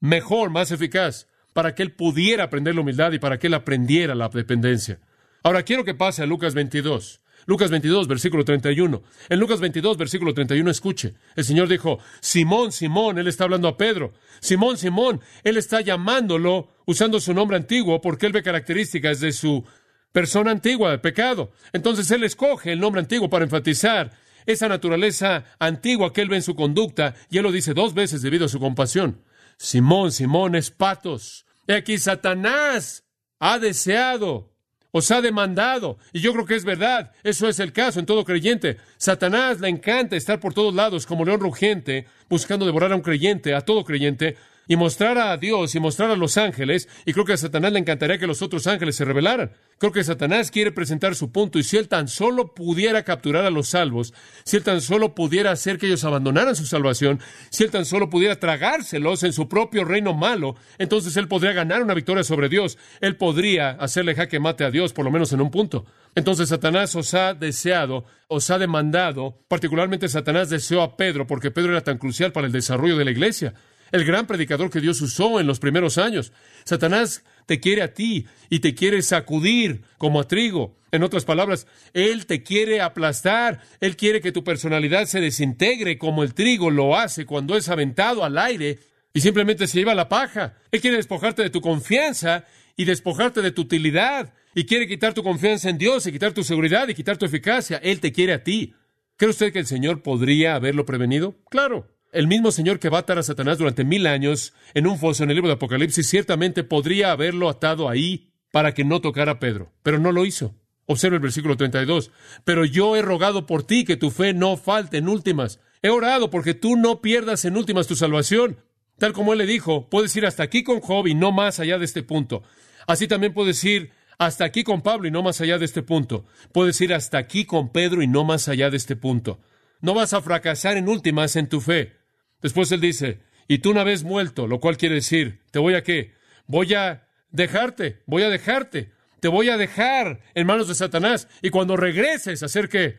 mejor, 0.00 0.50
más 0.50 0.70
eficaz, 0.70 1.26
para 1.52 1.74
que 1.74 1.82
él 1.82 1.92
pudiera 1.92 2.44
aprender 2.44 2.74
la 2.74 2.82
humildad 2.82 3.12
y 3.12 3.18
para 3.18 3.38
que 3.38 3.46
él 3.46 3.54
aprendiera 3.54 4.14
la 4.14 4.28
dependencia. 4.28 5.00
Ahora 5.42 5.62
quiero 5.62 5.84
que 5.84 5.94
pase 5.94 6.22
a 6.22 6.26
Lucas 6.26 6.54
22. 6.54 7.20
Lucas 7.46 7.70
22, 7.70 8.08
versículo 8.08 8.44
31. 8.44 9.02
En 9.30 9.40
Lucas 9.40 9.60
22, 9.60 9.96
versículo 9.96 10.34
31, 10.34 10.70
escuche. 10.70 11.14
El 11.34 11.44
Señor 11.44 11.68
dijo, 11.68 11.98
Simón, 12.20 12.72
Simón, 12.72 13.18
Él 13.18 13.26
está 13.26 13.44
hablando 13.44 13.68
a 13.68 13.76
Pedro. 13.76 14.12
Simón, 14.40 14.76
Simón, 14.76 15.22
Él 15.44 15.56
está 15.56 15.80
llamándolo 15.80 16.68
usando 16.84 17.20
su 17.20 17.32
nombre 17.32 17.56
antiguo 17.56 18.00
porque 18.02 18.26
Él 18.26 18.32
ve 18.32 18.42
características 18.42 19.20
de 19.20 19.32
su 19.32 19.64
persona 20.12 20.50
antigua, 20.50 20.90
de 20.90 20.98
pecado. 20.98 21.52
Entonces 21.72 22.10
Él 22.10 22.24
escoge 22.24 22.72
el 22.72 22.80
nombre 22.80 23.00
antiguo 23.00 23.30
para 23.30 23.44
enfatizar 23.44 24.12
esa 24.44 24.68
naturaleza 24.68 25.44
antigua 25.58 26.12
que 26.12 26.22
Él 26.22 26.28
ve 26.28 26.36
en 26.36 26.42
su 26.42 26.54
conducta 26.54 27.14
y 27.30 27.38
Él 27.38 27.44
lo 27.44 27.52
dice 27.52 27.72
dos 27.72 27.94
veces 27.94 28.20
debido 28.20 28.46
a 28.46 28.48
su 28.48 28.60
compasión. 28.60 29.22
Simón, 29.56 30.12
Simón 30.12 30.54
es 30.54 30.70
patos. 30.70 31.46
He 31.66 31.74
aquí 31.74 31.98
Satanás 31.98 33.04
ha 33.38 33.58
deseado 33.58 34.52
os 34.90 35.10
ha 35.10 35.20
demandado. 35.20 35.98
Y 36.12 36.20
yo 36.20 36.32
creo 36.32 36.46
que 36.46 36.56
es 36.56 36.64
verdad. 36.64 37.12
Eso 37.22 37.48
es 37.48 37.58
el 37.60 37.72
caso 37.72 38.00
en 38.00 38.06
todo 38.06 38.24
creyente. 38.24 38.78
Satanás 38.96 39.60
le 39.60 39.68
encanta 39.68 40.16
estar 40.16 40.40
por 40.40 40.54
todos 40.54 40.74
lados 40.74 41.06
como 41.06 41.24
león 41.24 41.40
rugiente, 41.40 42.06
buscando 42.28 42.66
devorar 42.66 42.92
a 42.92 42.96
un 42.96 43.02
creyente, 43.02 43.54
a 43.54 43.60
todo 43.60 43.84
creyente, 43.84 44.36
y 44.68 44.76
mostrar 44.76 45.18
a 45.18 45.36
Dios 45.38 45.74
y 45.74 45.80
mostrar 45.80 46.10
a 46.10 46.16
los 46.16 46.36
ángeles, 46.36 46.88
y 47.06 47.12
creo 47.14 47.24
que 47.24 47.32
a 47.32 47.38
Satanás 47.38 47.72
le 47.72 47.78
encantaría 47.78 48.18
que 48.18 48.26
los 48.26 48.42
otros 48.42 48.66
ángeles 48.66 48.94
se 48.96 49.06
rebelaran. 49.06 49.52
Creo 49.78 49.92
que 49.92 50.04
Satanás 50.04 50.50
quiere 50.50 50.72
presentar 50.72 51.14
su 51.14 51.32
punto, 51.32 51.58
y 51.58 51.62
si 51.64 51.78
él 51.78 51.88
tan 51.88 52.06
solo 52.06 52.54
pudiera 52.54 53.02
capturar 53.02 53.46
a 53.46 53.50
los 53.50 53.68
salvos, 53.68 54.12
si 54.44 54.58
él 54.58 54.62
tan 54.62 54.82
solo 54.82 55.14
pudiera 55.14 55.50
hacer 55.50 55.78
que 55.78 55.86
ellos 55.86 56.04
abandonaran 56.04 56.54
su 56.54 56.66
salvación, 56.66 57.20
si 57.50 57.64
él 57.64 57.70
tan 57.70 57.86
solo 57.86 58.10
pudiera 58.10 58.38
tragárselos 58.38 59.22
en 59.22 59.32
su 59.32 59.48
propio 59.48 59.84
reino 59.84 60.12
malo, 60.12 60.54
entonces 60.76 61.16
él 61.16 61.28
podría 61.28 61.52
ganar 61.52 61.82
una 61.82 61.94
victoria 61.94 62.22
sobre 62.22 62.50
Dios, 62.50 62.76
él 63.00 63.16
podría 63.16 63.70
hacerle 63.70 64.14
jaque 64.14 64.38
mate 64.38 64.64
a 64.64 64.70
Dios, 64.70 64.92
por 64.92 65.06
lo 65.06 65.10
menos 65.10 65.32
en 65.32 65.40
un 65.40 65.50
punto. 65.50 65.86
Entonces 66.14 66.50
Satanás 66.50 66.94
os 66.94 67.14
ha 67.14 67.32
deseado, 67.32 68.04
os 68.26 68.50
ha 68.50 68.58
demandado, 68.58 69.38
particularmente 69.48 70.08
Satanás 70.08 70.50
deseó 70.50 70.82
a 70.82 70.96
Pedro, 70.96 71.26
porque 71.26 71.50
Pedro 71.50 71.72
era 71.72 71.82
tan 71.82 71.96
crucial 71.96 72.32
para 72.32 72.46
el 72.46 72.52
desarrollo 72.52 72.98
de 72.98 73.04
la 73.06 73.10
iglesia 73.12 73.54
el 73.92 74.04
gran 74.04 74.26
predicador 74.26 74.70
que 74.70 74.80
Dios 74.80 75.00
usó 75.00 75.40
en 75.40 75.46
los 75.46 75.60
primeros 75.60 75.98
años. 75.98 76.32
Satanás 76.64 77.24
te 77.46 77.60
quiere 77.60 77.82
a 77.82 77.94
ti 77.94 78.26
y 78.50 78.60
te 78.60 78.74
quiere 78.74 79.02
sacudir 79.02 79.82
como 79.96 80.20
a 80.20 80.28
trigo. 80.28 80.76
En 80.90 81.02
otras 81.02 81.24
palabras, 81.24 81.66
Él 81.92 82.26
te 82.26 82.42
quiere 82.42 82.80
aplastar, 82.80 83.60
Él 83.80 83.96
quiere 83.96 84.20
que 84.20 84.32
tu 84.32 84.44
personalidad 84.44 85.06
se 85.06 85.20
desintegre 85.20 85.98
como 85.98 86.22
el 86.22 86.34
trigo 86.34 86.70
lo 86.70 86.96
hace 86.96 87.26
cuando 87.26 87.56
es 87.56 87.68
aventado 87.68 88.24
al 88.24 88.38
aire 88.38 88.78
y 89.12 89.20
simplemente 89.20 89.66
se 89.66 89.78
lleva 89.78 89.94
la 89.94 90.08
paja. 90.08 90.54
Él 90.70 90.80
quiere 90.80 90.96
despojarte 90.96 91.42
de 91.42 91.50
tu 91.50 91.60
confianza 91.60 92.44
y 92.76 92.84
despojarte 92.84 93.42
de 93.42 93.50
tu 93.50 93.62
utilidad 93.62 94.32
y 94.54 94.64
quiere 94.64 94.88
quitar 94.88 95.12
tu 95.12 95.22
confianza 95.22 95.68
en 95.68 95.78
Dios 95.78 96.06
y 96.06 96.12
quitar 96.12 96.32
tu 96.32 96.42
seguridad 96.42 96.88
y 96.88 96.94
quitar 96.94 97.18
tu 97.18 97.26
eficacia. 97.26 97.78
Él 97.82 98.00
te 98.00 98.12
quiere 98.12 98.32
a 98.32 98.42
ti. 98.42 98.74
¿Cree 99.16 99.30
usted 99.30 99.52
que 99.52 99.58
el 99.58 99.66
Señor 99.66 100.02
podría 100.02 100.54
haberlo 100.54 100.86
prevenido? 100.86 101.36
Claro. 101.50 101.97
El 102.10 102.26
mismo 102.26 102.52
Señor 102.52 102.78
que 102.78 102.88
va 102.88 102.98
a 102.98 103.00
atar 103.02 103.18
a 103.18 103.22
Satanás 103.22 103.58
durante 103.58 103.84
mil 103.84 104.06
años 104.06 104.54
en 104.72 104.86
un 104.86 104.98
foso 104.98 105.24
en 105.24 105.30
el 105.30 105.36
libro 105.36 105.48
de 105.48 105.54
Apocalipsis 105.54 106.08
ciertamente 106.08 106.64
podría 106.64 107.12
haberlo 107.12 107.50
atado 107.50 107.88
ahí 107.88 108.32
para 108.50 108.72
que 108.72 108.84
no 108.84 109.00
tocara 109.00 109.32
a 109.32 109.38
Pedro, 109.38 109.72
pero 109.82 109.98
no 109.98 110.10
lo 110.10 110.24
hizo. 110.24 110.54
Observa 110.86 111.16
el 111.16 111.22
versículo 111.22 111.56
32. 111.58 112.10
Pero 112.44 112.64
yo 112.64 112.96
he 112.96 113.02
rogado 113.02 113.44
por 113.44 113.62
ti 113.62 113.84
que 113.84 113.98
tu 113.98 114.10
fe 114.10 114.32
no 114.32 114.56
falte 114.56 114.96
en 114.96 115.08
últimas. 115.08 115.60
He 115.82 115.90
orado 115.90 116.30
porque 116.30 116.54
tú 116.54 116.76
no 116.76 117.02
pierdas 117.02 117.44
en 117.44 117.58
últimas 117.58 117.86
tu 117.86 117.94
salvación. 117.94 118.64
Tal 118.96 119.12
como 119.12 119.32
él 119.32 119.38
le 119.38 119.46
dijo, 119.46 119.90
puedes 119.90 120.16
ir 120.16 120.24
hasta 120.24 120.42
aquí 120.42 120.64
con 120.64 120.80
Job 120.80 121.06
y 121.06 121.14
no 121.14 121.30
más 121.30 121.60
allá 121.60 121.78
de 121.78 121.84
este 121.84 122.02
punto. 122.02 122.42
Así 122.86 123.06
también 123.06 123.34
puedes 123.34 123.62
ir 123.64 123.90
hasta 124.16 124.46
aquí 124.46 124.64
con 124.64 124.80
Pablo 124.80 125.06
y 125.06 125.10
no 125.10 125.22
más 125.22 125.42
allá 125.42 125.58
de 125.58 125.66
este 125.66 125.82
punto. 125.82 126.24
Puedes 126.52 126.80
ir 126.80 126.94
hasta 126.94 127.18
aquí 127.18 127.44
con 127.44 127.70
Pedro 127.70 128.02
y 128.02 128.06
no 128.06 128.24
más 128.24 128.48
allá 128.48 128.70
de 128.70 128.78
este 128.78 128.96
punto. 128.96 129.40
No 129.82 129.92
vas 129.92 130.14
a 130.14 130.22
fracasar 130.22 130.78
en 130.78 130.88
últimas 130.88 131.36
en 131.36 131.50
tu 131.50 131.60
fe. 131.60 131.97
Después 132.42 132.70
él 132.72 132.80
dice, 132.80 133.20
y 133.48 133.58
tú 133.58 133.70
una 133.70 133.84
vez 133.84 134.04
muerto, 134.04 134.46
lo 134.46 134.60
cual 134.60 134.76
quiere 134.76 134.96
decir, 134.96 135.40
¿te 135.50 135.58
voy 135.58 135.74
a 135.74 135.82
qué? 135.82 136.14
Voy 136.46 136.74
a 136.74 137.08
dejarte, 137.30 138.02
voy 138.06 138.22
a 138.22 138.28
dejarte, 138.28 138.92
te 139.20 139.28
voy 139.28 139.48
a 139.48 139.56
dejar 139.56 140.20
en 140.34 140.46
manos 140.46 140.68
de 140.68 140.74
Satanás. 140.74 141.28
Y 141.42 141.50
cuando 141.50 141.76
regreses, 141.76 142.42
hacer 142.42 142.68
que 142.68 142.98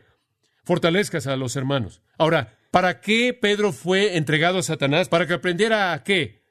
fortalezcas 0.64 1.26
a 1.26 1.36
los 1.36 1.56
hermanos. 1.56 2.02
Ahora, 2.18 2.58
¿para 2.70 3.00
qué 3.00 3.32
Pedro 3.32 3.72
fue 3.72 4.16
entregado 4.16 4.58
a 4.58 4.62
Satanás? 4.62 5.08
Para 5.08 5.26
que 5.26 5.34
aprendiera 5.34 5.92
a 5.92 6.02
qué? 6.04 6.42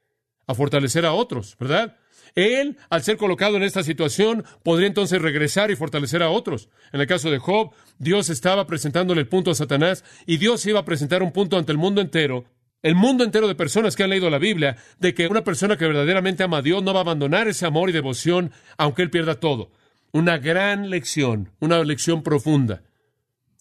A 0.48 0.56
fortalecer 0.56 1.06
a 1.06 1.14
otros, 1.14 1.56
¿verdad? 1.60 1.98
Él, 2.36 2.78
al 2.90 3.04
ser 3.04 3.18
colocado 3.18 3.58
en 3.58 3.64
esta 3.64 3.84
situación, 3.84 4.46
podría 4.64 4.88
entonces 4.88 5.22
regresar 5.22 5.72
y 5.72 5.76
fortalecer 5.76 6.24
a 6.24 6.30
otros. 6.30 6.70
En 6.92 7.02
el 7.02 7.08
caso 7.08 7.30
de 7.32 7.40
Job, 7.40 7.72
Dios 7.98 8.30
estaba 8.30 8.66
presentándole 8.66 9.22
el 9.22 9.28
punto 9.28 9.52
a 9.52 9.56
Satanás 9.56 10.04
y 10.26 10.38
Dios 10.38 10.66
iba 10.66 10.80
a 10.80 10.86
presentar 10.86 11.24
un 11.24 11.32
punto 11.32 11.58
ante 11.58 11.72
el 11.72 11.78
mundo 11.78 12.02
entero 12.02 12.46
el 12.82 12.96
mundo 12.96 13.24
entero 13.24 13.48
de 13.48 13.56
personas 13.56 13.96
que 13.96 14.04
han 14.04 14.10
leído 14.10 14.30
la 14.30 14.38
Biblia, 14.38 14.78
de 15.00 15.14
que 15.14 15.28
una 15.28 15.44
persona 15.44 15.78
que 15.78 15.86
verdaderamente 15.86 16.44
ama 16.44 16.58
a 16.58 16.62
Dios 16.62 16.82
no 16.82 16.94
va 16.94 17.00
a 17.00 17.04
abandonar 17.04 17.48
ese 17.48 17.66
amor 17.66 17.90
y 17.90 17.94
devoción 17.94 18.52
aunque 18.78 19.02
él 19.02 19.10
pierda 19.10 19.40
todo. 19.40 19.72
Una 20.12 20.38
gran 20.38 20.90
lección, 20.90 21.52
una 21.60 21.84
lección 21.84 22.24
profunda. 22.24 22.82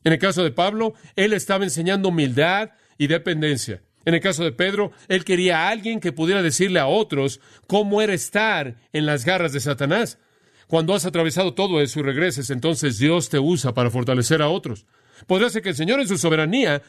En 0.05 0.13
el 0.13 0.19
caso 0.19 0.45
de 0.45 0.53
Pablo, 0.53 0.95
él 1.17 1.33
estaba 1.33 1.65
enseñando 1.65 2.09
humildad 2.09 2.71
y 2.97 3.09
dependencia. 3.09 3.83
En 4.05 4.15
el 4.15 4.21
caso 4.21 4.45
de 4.45 4.53
Pedro, 4.53 4.93
él 5.09 5.25
quería 5.25 5.59
a 5.59 5.69
alguien 5.69 6.01
que 6.01 6.13
pudiera 6.13 6.41
decirle 6.41 6.81
a 6.81 6.87
otros 6.87 7.41
cómo 7.67 8.01
era 8.01 8.15
estar 8.15 8.77
en 8.93 9.05
las 9.05 9.25
garras 9.25 9.53
de 9.53 9.61
Satanás. 9.61 10.19
Cuando 10.67 10.95
has 10.95 11.05
atravesado 11.05 11.55
todo 11.55 11.81
eso 11.81 12.01
y 12.01 12.03
regreses, 12.03 12.51
entonces 12.51 12.99
Dios 12.99 13.29
te 13.29 13.39
usa 13.39 13.75
para 13.75 13.91
fortalecer 13.91 14.41
a 14.41 14.49
otros. 14.49 14.87
Podría 15.27 15.51
ser 15.51 15.63
que 15.63 15.71
el 15.71 15.75
Señor 15.75 16.01
en 16.01 16.09
su 16.09 16.17
soberanía 16.17 16.83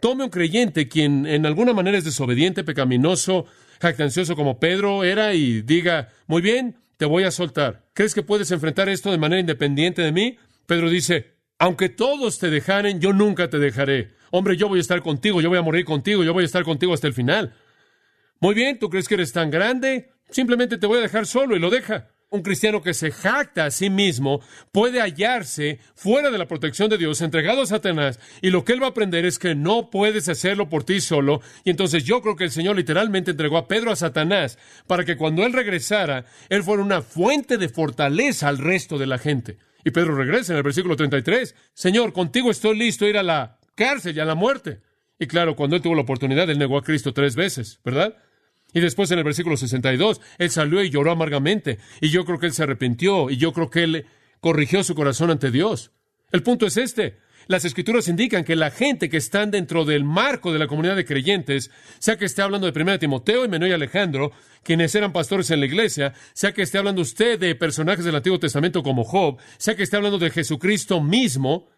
Tome 0.00 0.24
un 0.24 0.30
creyente 0.30 0.88
quien 0.88 1.26
en 1.26 1.46
alguna 1.46 1.72
manera 1.72 1.98
es 1.98 2.04
desobediente, 2.04 2.64
pecaminoso, 2.64 3.46
jactancioso 3.80 4.36
como 4.36 4.58
Pedro 4.58 5.04
era 5.04 5.34
y 5.34 5.62
diga, 5.62 6.08
muy 6.26 6.42
bien, 6.42 6.76
te 6.96 7.06
voy 7.06 7.24
a 7.24 7.30
soltar. 7.30 7.86
¿Crees 7.94 8.14
que 8.14 8.22
puedes 8.22 8.50
enfrentar 8.50 8.88
esto 8.88 9.10
de 9.10 9.18
manera 9.18 9.40
independiente 9.40 10.02
de 10.02 10.12
mí? 10.12 10.38
Pedro 10.66 10.88
dice, 10.88 11.34
aunque 11.58 11.88
todos 11.88 12.38
te 12.38 12.50
dejaren, 12.50 13.00
yo 13.00 13.12
nunca 13.12 13.50
te 13.50 13.58
dejaré. 13.58 14.14
Hombre, 14.30 14.56
yo 14.56 14.68
voy 14.68 14.78
a 14.78 14.82
estar 14.82 15.02
contigo, 15.02 15.40
yo 15.40 15.48
voy 15.48 15.58
a 15.58 15.62
morir 15.62 15.84
contigo, 15.84 16.22
yo 16.24 16.32
voy 16.32 16.42
a 16.42 16.46
estar 16.46 16.62
contigo 16.62 16.94
hasta 16.94 17.06
el 17.06 17.14
final. 17.14 17.54
Muy 18.38 18.54
bien, 18.54 18.78
¿tú 18.78 18.88
crees 18.88 19.08
que 19.08 19.14
eres 19.14 19.32
tan 19.32 19.50
grande? 19.50 20.12
Simplemente 20.30 20.78
te 20.78 20.86
voy 20.86 20.98
a 20.98 21.02
dejar 21.02 21.26
solo 21.26 21.56
y 21.56 21.58
lo 21.58 21.68
deja 21.70 22.08
un 22.30 22.42
cristiano 22.42 22.80
que 22.80 22.94
se 22.94 23.10
jacta 23.10 23.66
a 23.66 23.70
sí 23.70 23.90
mismo 23.90 24.40
puede 24.72 25.00
hallarse 25.00 25.80
fuera 25.94 26.30
de 26.30 26.38
la 26.38 26.46
protección 26.46 26.88
de 26.88 26.96
Dios, 26.96 27.20
entregado 27.20 27.62
a 27.62 27.66
Satanás, 27.66 28.20
y 28.40 28.50
lo 28.50 28.64
que 28.64 28.72
él 28.72 28.82
va 28.82 28.86
a 28.86 28.90
aprender 28.90 29.24
es 29.24 29.38
que 29.38 29.54
no 29.54 29.90
puedes 29.90 30.28
hacerlo 30.28 30.68
por 30.68 30.84
ti 30.84 31.00
solo. 31.00 31.40
Y 31.64 31.70
entonces 31.70 32.04
yo 32.04 32.22
creo 32.22 32.36
que 32.36 32.44
el 32.44 32.50
Señor 32.50 32.76
literalmente 32.76 33.32
entregó 33.32 33.58
a 33.58 33.66
Pedro 33.66 33.90
a 33.90 33.96
Satanás 33.96 34.58
para 34.86 35.04
que 35.04 35.16
cuando 35.16 35.44
él 35.44 35.52
regresara, 35.52 36.24
él 36.48 36.62
fuera 36.62 36.82
una 36.82 37.02
fuente 37.02 37.58
de 37.58 37.68
fortaleza 37.68 38.48
al 38.48 38.58
resto 38.58 38.96
de 38.96 39.06
la 39.06 39.18
gente. 39.18 39.58
Y 39.84 39.90
Pedro 39.90 40.14
regresa 40.14 40.52
en 40.52 40.58
el 40.58 40.62
versículo 40.62 40.96
33, 40.96 41.54
Señor, 41.74 42.12
contigo 42.12 42.50
estoy 42.50 42.78
listo 42.78 43.04
a 43.04 43.08
ir 43.08 43.18
a 43.18 43.22
la 43.22 43.58
cárcel 43.74 44.16
y 44.16 44.20
a 44.20 44.24
la 44.24 44.34
muerte. 44.34 44.80
Y 45.18 45.26
claro, 45.26 45.56
cuando 45.56 45.76
él 45.76 45.82
tuvo 45.82 45.94
la 45.94 46.02
oportunidad, 46.02 46.48
él 46.48 46.58
negó 46.58 46.78
a 46.78 46.82
Cristo 46.82 47.12
tres 47.12 47.34
veces, 47.34 47.80
¿verdad? 47.84 48.16
Y 48.72 48.80
después 48.80 49.10
en 49.10 49.18
el 49.18 49.24
versículo 49.24 49.56
62, 49.56 50.20
él 50.38 50.50
salió 50.50 50.82
y 50.82 50.90
lloró 50.90 51.10
amargamente. 51.10 51.78
Y 52.00 52.10
yo 52.10 52.24
creo 52.24 52.38
que 52.38 52.46
él 52.46 52.52
se 52.52 52.62
arrepintió 52.62 53.30
y 53.30 53.36
yo 53.36 53.52
creo 53.52 53.70
que 53.70 53.82
él 53.82 54.06
corrigió 54.40 54.82
su 54.84 54.94
corazón 54.94 55.30
ante 55.30 55.50
Dios. 55.50 55.92
El 56.32 56.42
punto 56.42 56.66
es 56.66 56.76
este. 56.76 57.18
Las 57.46 57.64
escrituras 57.64 58.06
indican 58.06 58.44
que 58.44 58.54
la 58.54 58.70
gente 58.70 59.08
que 59.08 59.16
están 59.16 59.50
dentro 59.50 59.84
del 59.84 60.04
marco 60.04 60.52
de 60.52 60.60
la 60.60 60.68
comunidad 60.68 60.94
de 60.94 61.04
creyentes, 61.04 61.70
sea 61.98 62.16
que 62.16 62.26
esté 62.26 62.42
hablando 62.42 62.70
de 62.70 62.80
1 62.80 63.00
Timoteo, 63.00 63.44
y 63.44 63.48
Menor 63.48 63.70
y 63.70 63.72
Alejandro, 63.72 64.30
quienes 64.62 64.94
eran 64.94 65.12
pastores 65.12 65.50
en 65.50 65.58
la 65.58 65.66
iglesia, 65.66 66.14
sea 66.32 66.52
que 66.52 66.62
esté 66.62 66.78
hablando 66.78 67.02
usted 67.02 67.40
de 67.40 67.56
personajes 67.56 68.04
del 68.04 68.14
Antiguo 68.14 68.38
Testamento 68.38 68.84
como 68.84 69.02
Job, 69.02 69.38
sea 69.58 69.74
que 69.74 69.82
esté 69.82 69.96
hablando 69.96 70.18
de 70.18 70.30
Jesucristo 70.30 71.00
mismo, 71.00 71.68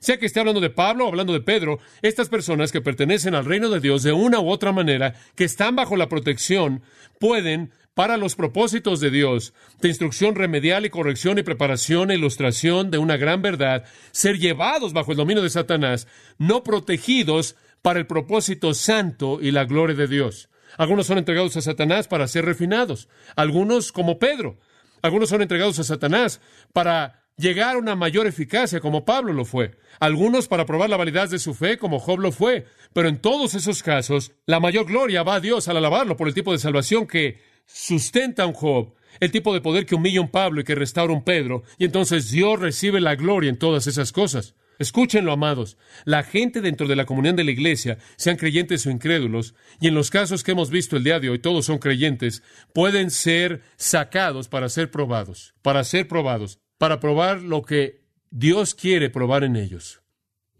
sea 0.00 0.18
que 0.18 0.26
esté 0.26 0.40
hablando 0.40 0.60
de 0.60 0.70
Pablo 0.70 1.04
o 1.04 1.08
hablando 1.08 1.32
de 1.32 1.40
Pedro, 1.40 1.78
estas 2.02 2.28
personas 2.28 2.72
que 2.72 2.80
pertenecen 2.80 3.34
al 3.34 3.44
reino 3.44 3.68
de 3.68 3.80
Dios 3.80 4.02
de 4.02 4.12
una 4.12 4.40
u 4.40 4.48
otra 4.48 4.72
manera, 4.72 5.14
que 5.36 5.44
están 5.44 5.76
bajo 5.76 5.96
la 5.96 6.08
protección, 6.08 6.82
pueden, 7.18 7.70
para 7.94 8.16
los 8.16 8.34
propósitos 8.34 9.00
de 9.00 9.10
Dios, 9.10 9.52
de 9.80 9.88
instrucción 9.88 10.34
remedial 10.34 10.86
y 10.86 10.90
corrección 10.90 11.38
y 11.38 11.42
preparación 11.42 12.10
e 12.10 12.14
ilustración 12.14 12.90
de 12.90 12.98
una 12.98 13.16
gran 13.16 13.42
verdad, 13.42 13.84
ser 14.10 14.38
llevados 14.38 14.92
bajo 14.92 15.12
el 15.12 15.18
dominio 15.18 15.42
de 15.42 15.50
Satanás, 15.50 16.08
no 16.38 16.64
protegidos 16.64 17.56
para 17.82 17.98
el 17.98 18.06
propósito 18.06 18.74
santo 18.74 19.38
y 19.40 19.50
la 19.50 19.64
gloria 19.64 19.96
de 19.96 20.06
Dios. 20.06 20.48
Algunos 20.78 21.06
son 21.06 21.18
entregados 21.18 21.56
a 21.56 21.62
Satanás 21.62 22.08
para 22.08 22.28
ser 22.28 22.44
refinados, 22.44 23.08
algunos 23.36 23.92
como 23.92 24.18
Pedro, 24.18 24.58
algunos 25.02 25.28
son 25.28 25.42
entregados 25.42 25.78
a 25.78 25.84
Satanás 25.84 26.40
para 26.72 27.19
llegar 27.40 27.74
a 27.74 27.78
una 27.78 27.96
mayor 27.96 28.26
eficacia 28.26 28.80
como 28.80 29.04
Pablo 29.04 29.32
lo 29.32 29.44
fue, 29.44 29.72
algunos 29.98 30.46
para 30.46 30.66
probar 30.66 30.90
la 30.90 30.96
validez 30.96 31.30
de 31.30 31.38
su 31.38 31.54
fe 31.54 31.78
como 31.78 31.98
Job 31.98 32.20
lo 32.20 32.32
fue, 32.32 32.66
pero 32.92 33.08
en 33.08 33.18
todos 33.18 33.54
esos 33.54 33.82
casos 33.82 34.32
la 34.46 34.60
mayor 34.60 34.86
gloria 34.86 35.22
va 35.22 35.36
a 35.36 35.40
Dios 35.40 35.66
al 35.68 35.78
alabarlo 35.78 36.16
por 36.16 36.28
el 36.28 36.34
tipo 36.34 36.52
de 36.52 36.58
salvación 36.58 37.06
que 37.06 37.40
sustenta 37.66 38.44
a 38.44 38.46
un 38.46 38.52
Job, 38.52 38.94
el 39.18 39.30
tipo 39.30 39.52
de 39.52 39.60
poder 39.60 39.86
que 39.86 39.94
humilla 39.94 40.20
a 40.20 40.22
un 40.22 40.30
Pablo 40.30 40.60
y 40.60 40.64
que 40.64 40.74
restaura 40.74 41.12
a 41.12 41.16
un 41.16 41.24
Pedro, 41.24 41.62
y 41.78 41.84
entonces 41.84 42.30
Dios 42.30 42.60
recibe 42.60 43.00
la 43.00 43.16
gloria 43.16 43.50
en 43.50 43.58
todas 43.58 43.86
esas 43.86 44.12
cosas. 44.12 44.54
Escúchenlo, 44.78 45.32
amados. 45.32 45.76
La 46.06 46.22
gente 46.22 46.62
dentro 46.62 46.88
de 46.88 46.96
la 46.96 47.04
comunión 47.04 47.36
de 47.36 47.44
la 47.44 47.50
iglesia, 47.50 47.98
sean 48.16 48.38
creyentes 48.38 48.86
o 48.86 48.90
incrédulos, 48.90 49.54
y 49.78 49.88
en 49.88 49.94
los 49.94 50.10
casos 50.10 50.42
que 50.42 50.52
hemos 50.52 50.70
visto 50.70 50.96
el 50.96 51.04
día 51.04 51.20
de 51.20 51.28
hoy, 51.28 51.38
todos 51.38 51.66
son 51.66 51.78
creyentes, 51.78 52.42
pueden 52.72 53.10
ser 53.10 53.60
sacados 53.76 54.48
para 54.48 54.70
ser 54.70 54.90
probados, 54.90 55.52
para 55.60 55.84
ser 55.84 56.08
probados 56.08 56.60
para 56.80 56.98
probar 56.98 57.42
lo 57.42 57.60
que 57.60 58.00
Dios 58.30 58.74
quiere 58.74 59.10
probar 59.10 59.44
en 59.44 59.54
ellos. 59.54 60.00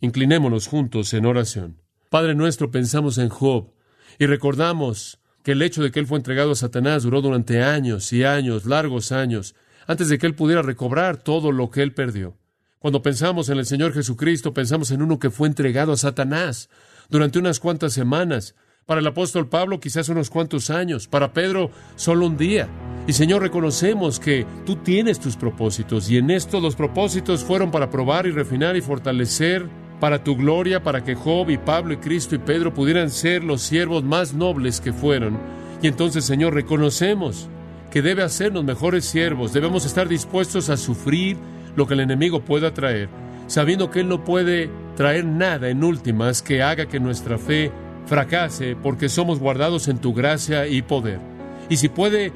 Inclinémonos 0.02 0.66
juntos 0.66 1.14
en 1.14 1.24
oración. 1.24 1.80
Padre 2.10 2.34
nuestro, 2.34 2.70
pensamos 2.70 3.16
en 3.16 3.30
Job 3.30 3.72
y 4.18 4.26
recordamos 4.26 5.18
que 5.42 5.52
el 5.52 5.62
hecho 5.62 5.82
de 5.82 5.90
que 5.90 5.98
él 5.98 6.06
fue 6.06 6.18
entregado 6.18 6.50
a 6.52 6.56
Satanás 6.56 7.04
duró 7.04 7.22
durante 7.22 7.62
años 7.62 8.12
y 8.12 8.22
años, 8.22 8.66
largos 8.66 9.12
años, 9.12 9.54
antes 9.86 10.10
de 10.10 10.18
que 10.18 10.26
Él 10.26 10.34
pudiera 10.34 10.60
recobrar 10.60 11.16
todo 11.16 11.52
lo 11.52 11.70
que 11.70 11.82
Él 11.82 11.94
perdió. 11.94 12.36
Cuando 12.80 13.00
pensamos 13.00 13.48
en 13.48 13.56
el 13.56 13.64
Señor 13.64 13.94
Jesucristo, 13.94 14.52
pensamos 14.52 14.90
en 14.90 15.00
uno 15.00 15.18
que 15.18 15.30
fue 15.30 15.48
entregado 15.48 15.92
a 15.92 15.96
Satanás 15.96 16.68
durante 17.08 17.38
unas 17.38 17.60
cuantas 17.60 17.94
semanas. 17.94 18.54
Para 18.86 19.00
el 19.00 19.06
apóstol 19.06 19.48
Pablo 19.48 19.78
quizás 19.78 20.08
unos 20.08 20.30
cuantos 20.30 20.70
años. 20.70 21.06
Para 21.06 21.32
Pedro 21.32 21.70
solo 21.96 22.26
un 22.26 22.36
día. 22.36 22.68
Y 23.06 23.12
Señor, 23.12 23.42
reconocemos 23.42 24.18
que 24.18 24.46
tú 24.66 24.76
tienes 24.76 25.20
tus 25.20 25.36
propósitos 25.36 26.10
y 26.10 26.18
en 26.18 26.30
esto 26.30 26.60
los 26.60 26.76
propósitos 26.76 27.44
fueron 27.44 27.70
para 27.70 27.90
probar 27.90 28.26
y 28.26 28.30
refinar 28.32 28.76
y 28.76 28.80
fortalecer 28.80 29.66
para 30.00 30.24
tu 30.24 30.34
gloria, 30.36 30.82
para 30.82 31.04
que 31.04 31.14
Job 31.14 31.50
y 31.50 31.58
Pablo 31.58 31.92
y 31.92 31.98
Cristo 31.98 32.34
y 32.34 32.38
Pedro 32.38 32.72
pudieran 32.72 33.10
ser 33.10 33.44
los 33.44 33.62
siervos 33.62 34.02
más 34.02 34.32
nobles 34.32 34.80
que 34.80 34.92
fueron. 34.92 35.38
Y 35.82 35.86
entonces, 35.86 36.24
Señor, 36.24 36.54
reconocemos 36.54 37.48
que 37.90 38.02
debe 38.02 38.22
hacernos 38.22 38.64
mejores 38.64 39.04
siervos, 39.04 39.52
debemos 39.52 39.84
estar 39.84 40.08
dispuestos 40.08 40.70
a 40.70 40.76
sufrir 40.76 41.36
lo 41.76 41.86
que 41.86 41.94
el 41.94 42.00
enemigo 42.00 42.40
pueda 42.40 42.72
traer, 42.72 43.08
sabiendo 43.46 43.90
que 43.90 44.00
Él 44.00 44.08
no 44.08 44.24
puede 44.24 44.70
traer 44.96 45.24
nada 45.24 45.68
en 45.68 45.84
últimas 45.84 46.42
que 46.42 46.62
haga 46.62 46.86
que 46.86 47.00
nuestra 47.00 47.38
fe 47.38 47.70
fracase, 48.10 48.74
porque 48.74 49.08
somos 49.08 49.38
guardados 49.38 49.86
en 49.86 49.98
tu 49.98 50.12
gracia 50.12 50.66
y 50.66 50.82
poder. 50.82 51.20
Y 51.68 51.76
si 51.76 51.88
puede 51.88 52.32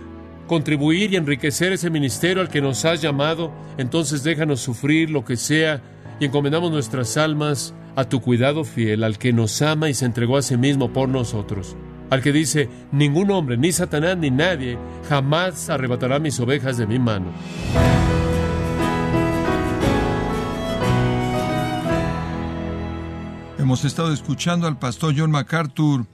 contribuir 0.47 1.13
y 1.13 1.17
enriquecer 1.17 1.73
ese 1.73 1.91
ministerio 1.91 2.41
al 2.41 2.49
que 2.49 2.61
nos 2.61 2.85
has 2.85 3.03
llamado, 3.03 3.51
entonces 3.77 4.23
déjanos 4.23 4.61
sufrir 4.61 5.11
lo 5.11 5.25
que 5.25 5.37
sea 5.37 5.83
y 6.21 6.27
encomendamos 6.27 6.71
nuestras 6.71 7.17
almas 7.17 7.75
a 7.97 8.05
tu 8.05 8.21
cuidado 8.21 8.63
fiel, 8.63 9.03
al 9.03 9.19
que 9.19 9.33
nos 9.33 9.61
ama 9.63 9.91
y 9.91 9.95
se 9.95 10.05
entregó 10.05 10.37
a 10.37 10.43
sí 10.43 10.57
mismo 10.57 10.93
por 10.93 11.09
nosotros, 11.09 11.75
al 12.09 12.23
que 12.23 12.31
dice, 12.31 12.69
ningún 12.93 13.33
hombre, 13.33 13.57
ni 13.57 13.73
Satanás, 13.73 14.17
ni 14.17 14.31
nadie, 14.31 14.79
jamás 15.09 15.71
arrebatará 15.71 16.21
mis 16.21 16.39
ovejas 16.39 16.77
de 16.77 16.87
mi 16.87 17.01
mano. 17.01 17.33
Hemos 23.65 23.87
estado 23.87 24.13
escuchando 24.13 24.67
al 24.67 24.79
pastor 24.79 25.15
John 25.17 25.31
MacArthur 25.31 26.07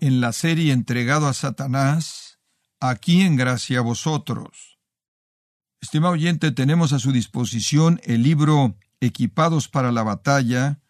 en 0.00 0.20
la 0.20 0.32
serie 0.32 0.72
Entregado 0.72 1.28
a 1.28 1.34
Satanás, 1.34 2.40
aquí 2.80 3.20
en 3.20 3.36
Gracia 3.36 3.78
a 3.78 3.82
Vosotros. 3.82 4.80
Estimado 5.80 6.14
oyente, 6.14 6.50
tenemos 6.50 6.92
a 6.92 6.98
su 6.98 7.12
disposición 7.12 8.00
el 8.02 8.24
libro 8.24 8.74
Equipados 8.98 9.68
para 9.68 9.92
la 9.92 10.02
batalla, 10.02 10.80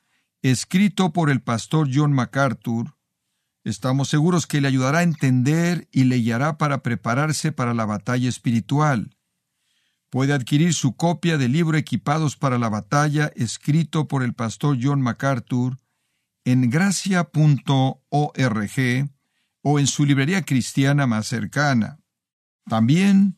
escrito 0.40 1.12
por 1.12 1.28
el 1.28 1.42
pastor 1.42 1.90
John 1.92 2.14
MacArthur, 2.14 2.96
estamos 3.62 4.08
seguros 4.08 4.46
que 4.46 4.62
le 4.62 4.68
ayudará 4.68 5.00
a 5.00 5.02
entender 5.02 5.86
y 5.92 6.04
le 6.04 6.16
guiará 6.16 6.56
para 6.56 6.82
prepararse 6.82 7.52
para 7.52 7.74
la 7.74 7.84
batalla 7.84 8.30
espiritual. 8.30 9.18
Puede 10.08 10.32
adquirir 10.32 10.72
su 10.72 10.96
copia 10.96 11.36
del 11.36 11.52
libro 11.52 11.76
Equipados 11.76 12.38
para 12.38 12.56
la 12.56 12.70
batalla, 12.70 13.30
escrito 13.36 14.08
por 14.08 14.22
el 14.22 14.32
pastor 14.32 14.78
John 14.80 15.02
MacArthur, 15.02 15.76
en 16.46 16.70
gracia.org 16.70 18.00
o 19.62 19.78
en 19.80 19.86
su 19.88 20.04
librería 20.06 20.42
cristiana 20.42 21.06
más 21.08 21.26
cercana. 21.26 21.98
También 22.66 23.36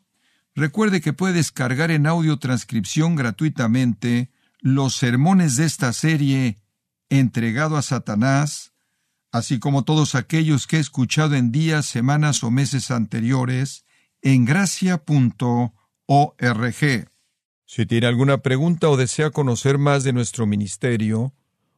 recuerde 0.55 1.01
que 1.01 1.14
puede 1.14 1.33
descargar 1.33 1.90
en 1.90 2.07
audio 2.07 2.38
transcripción 2.38 3.16
gratuitamente 3.16 4.31
los 4.61 4.94
sermones 4.94 5.57
de 5.57 5.64
esta 5.64 5.94
serie 5.94 6.59
entregado 7.09 7.79
a 7.79 7.83
Satanás, 7.83 8.75
así 9.33 9.59
como 9.59 9.85
todos 9.85 10.14
aquellos 10.14 10.66
que 10.66 10.77
he 10.77 10.81
escuchado 10.81 11.35
en 11.35 11.51
días, 11.51 11.87
semanas 11.87 12.44
o 12.44 12.51
meses 12.51 12.90
anteriores, 12.90 13.87
en 14.21 14.44
gracia.org. 14.44 15.73
Si 17.64 17.87
tiene 17.87 18.07
alguna 18.07 18.38
pregunta 18.42 18.90
o 18.90 18.99
desea 18.99 19.31
conocer 19.31 19.79
más 19.79 20.05
de 20.05 20.12
nuestro 20.12 20.47
ministerio, 20.47 21.33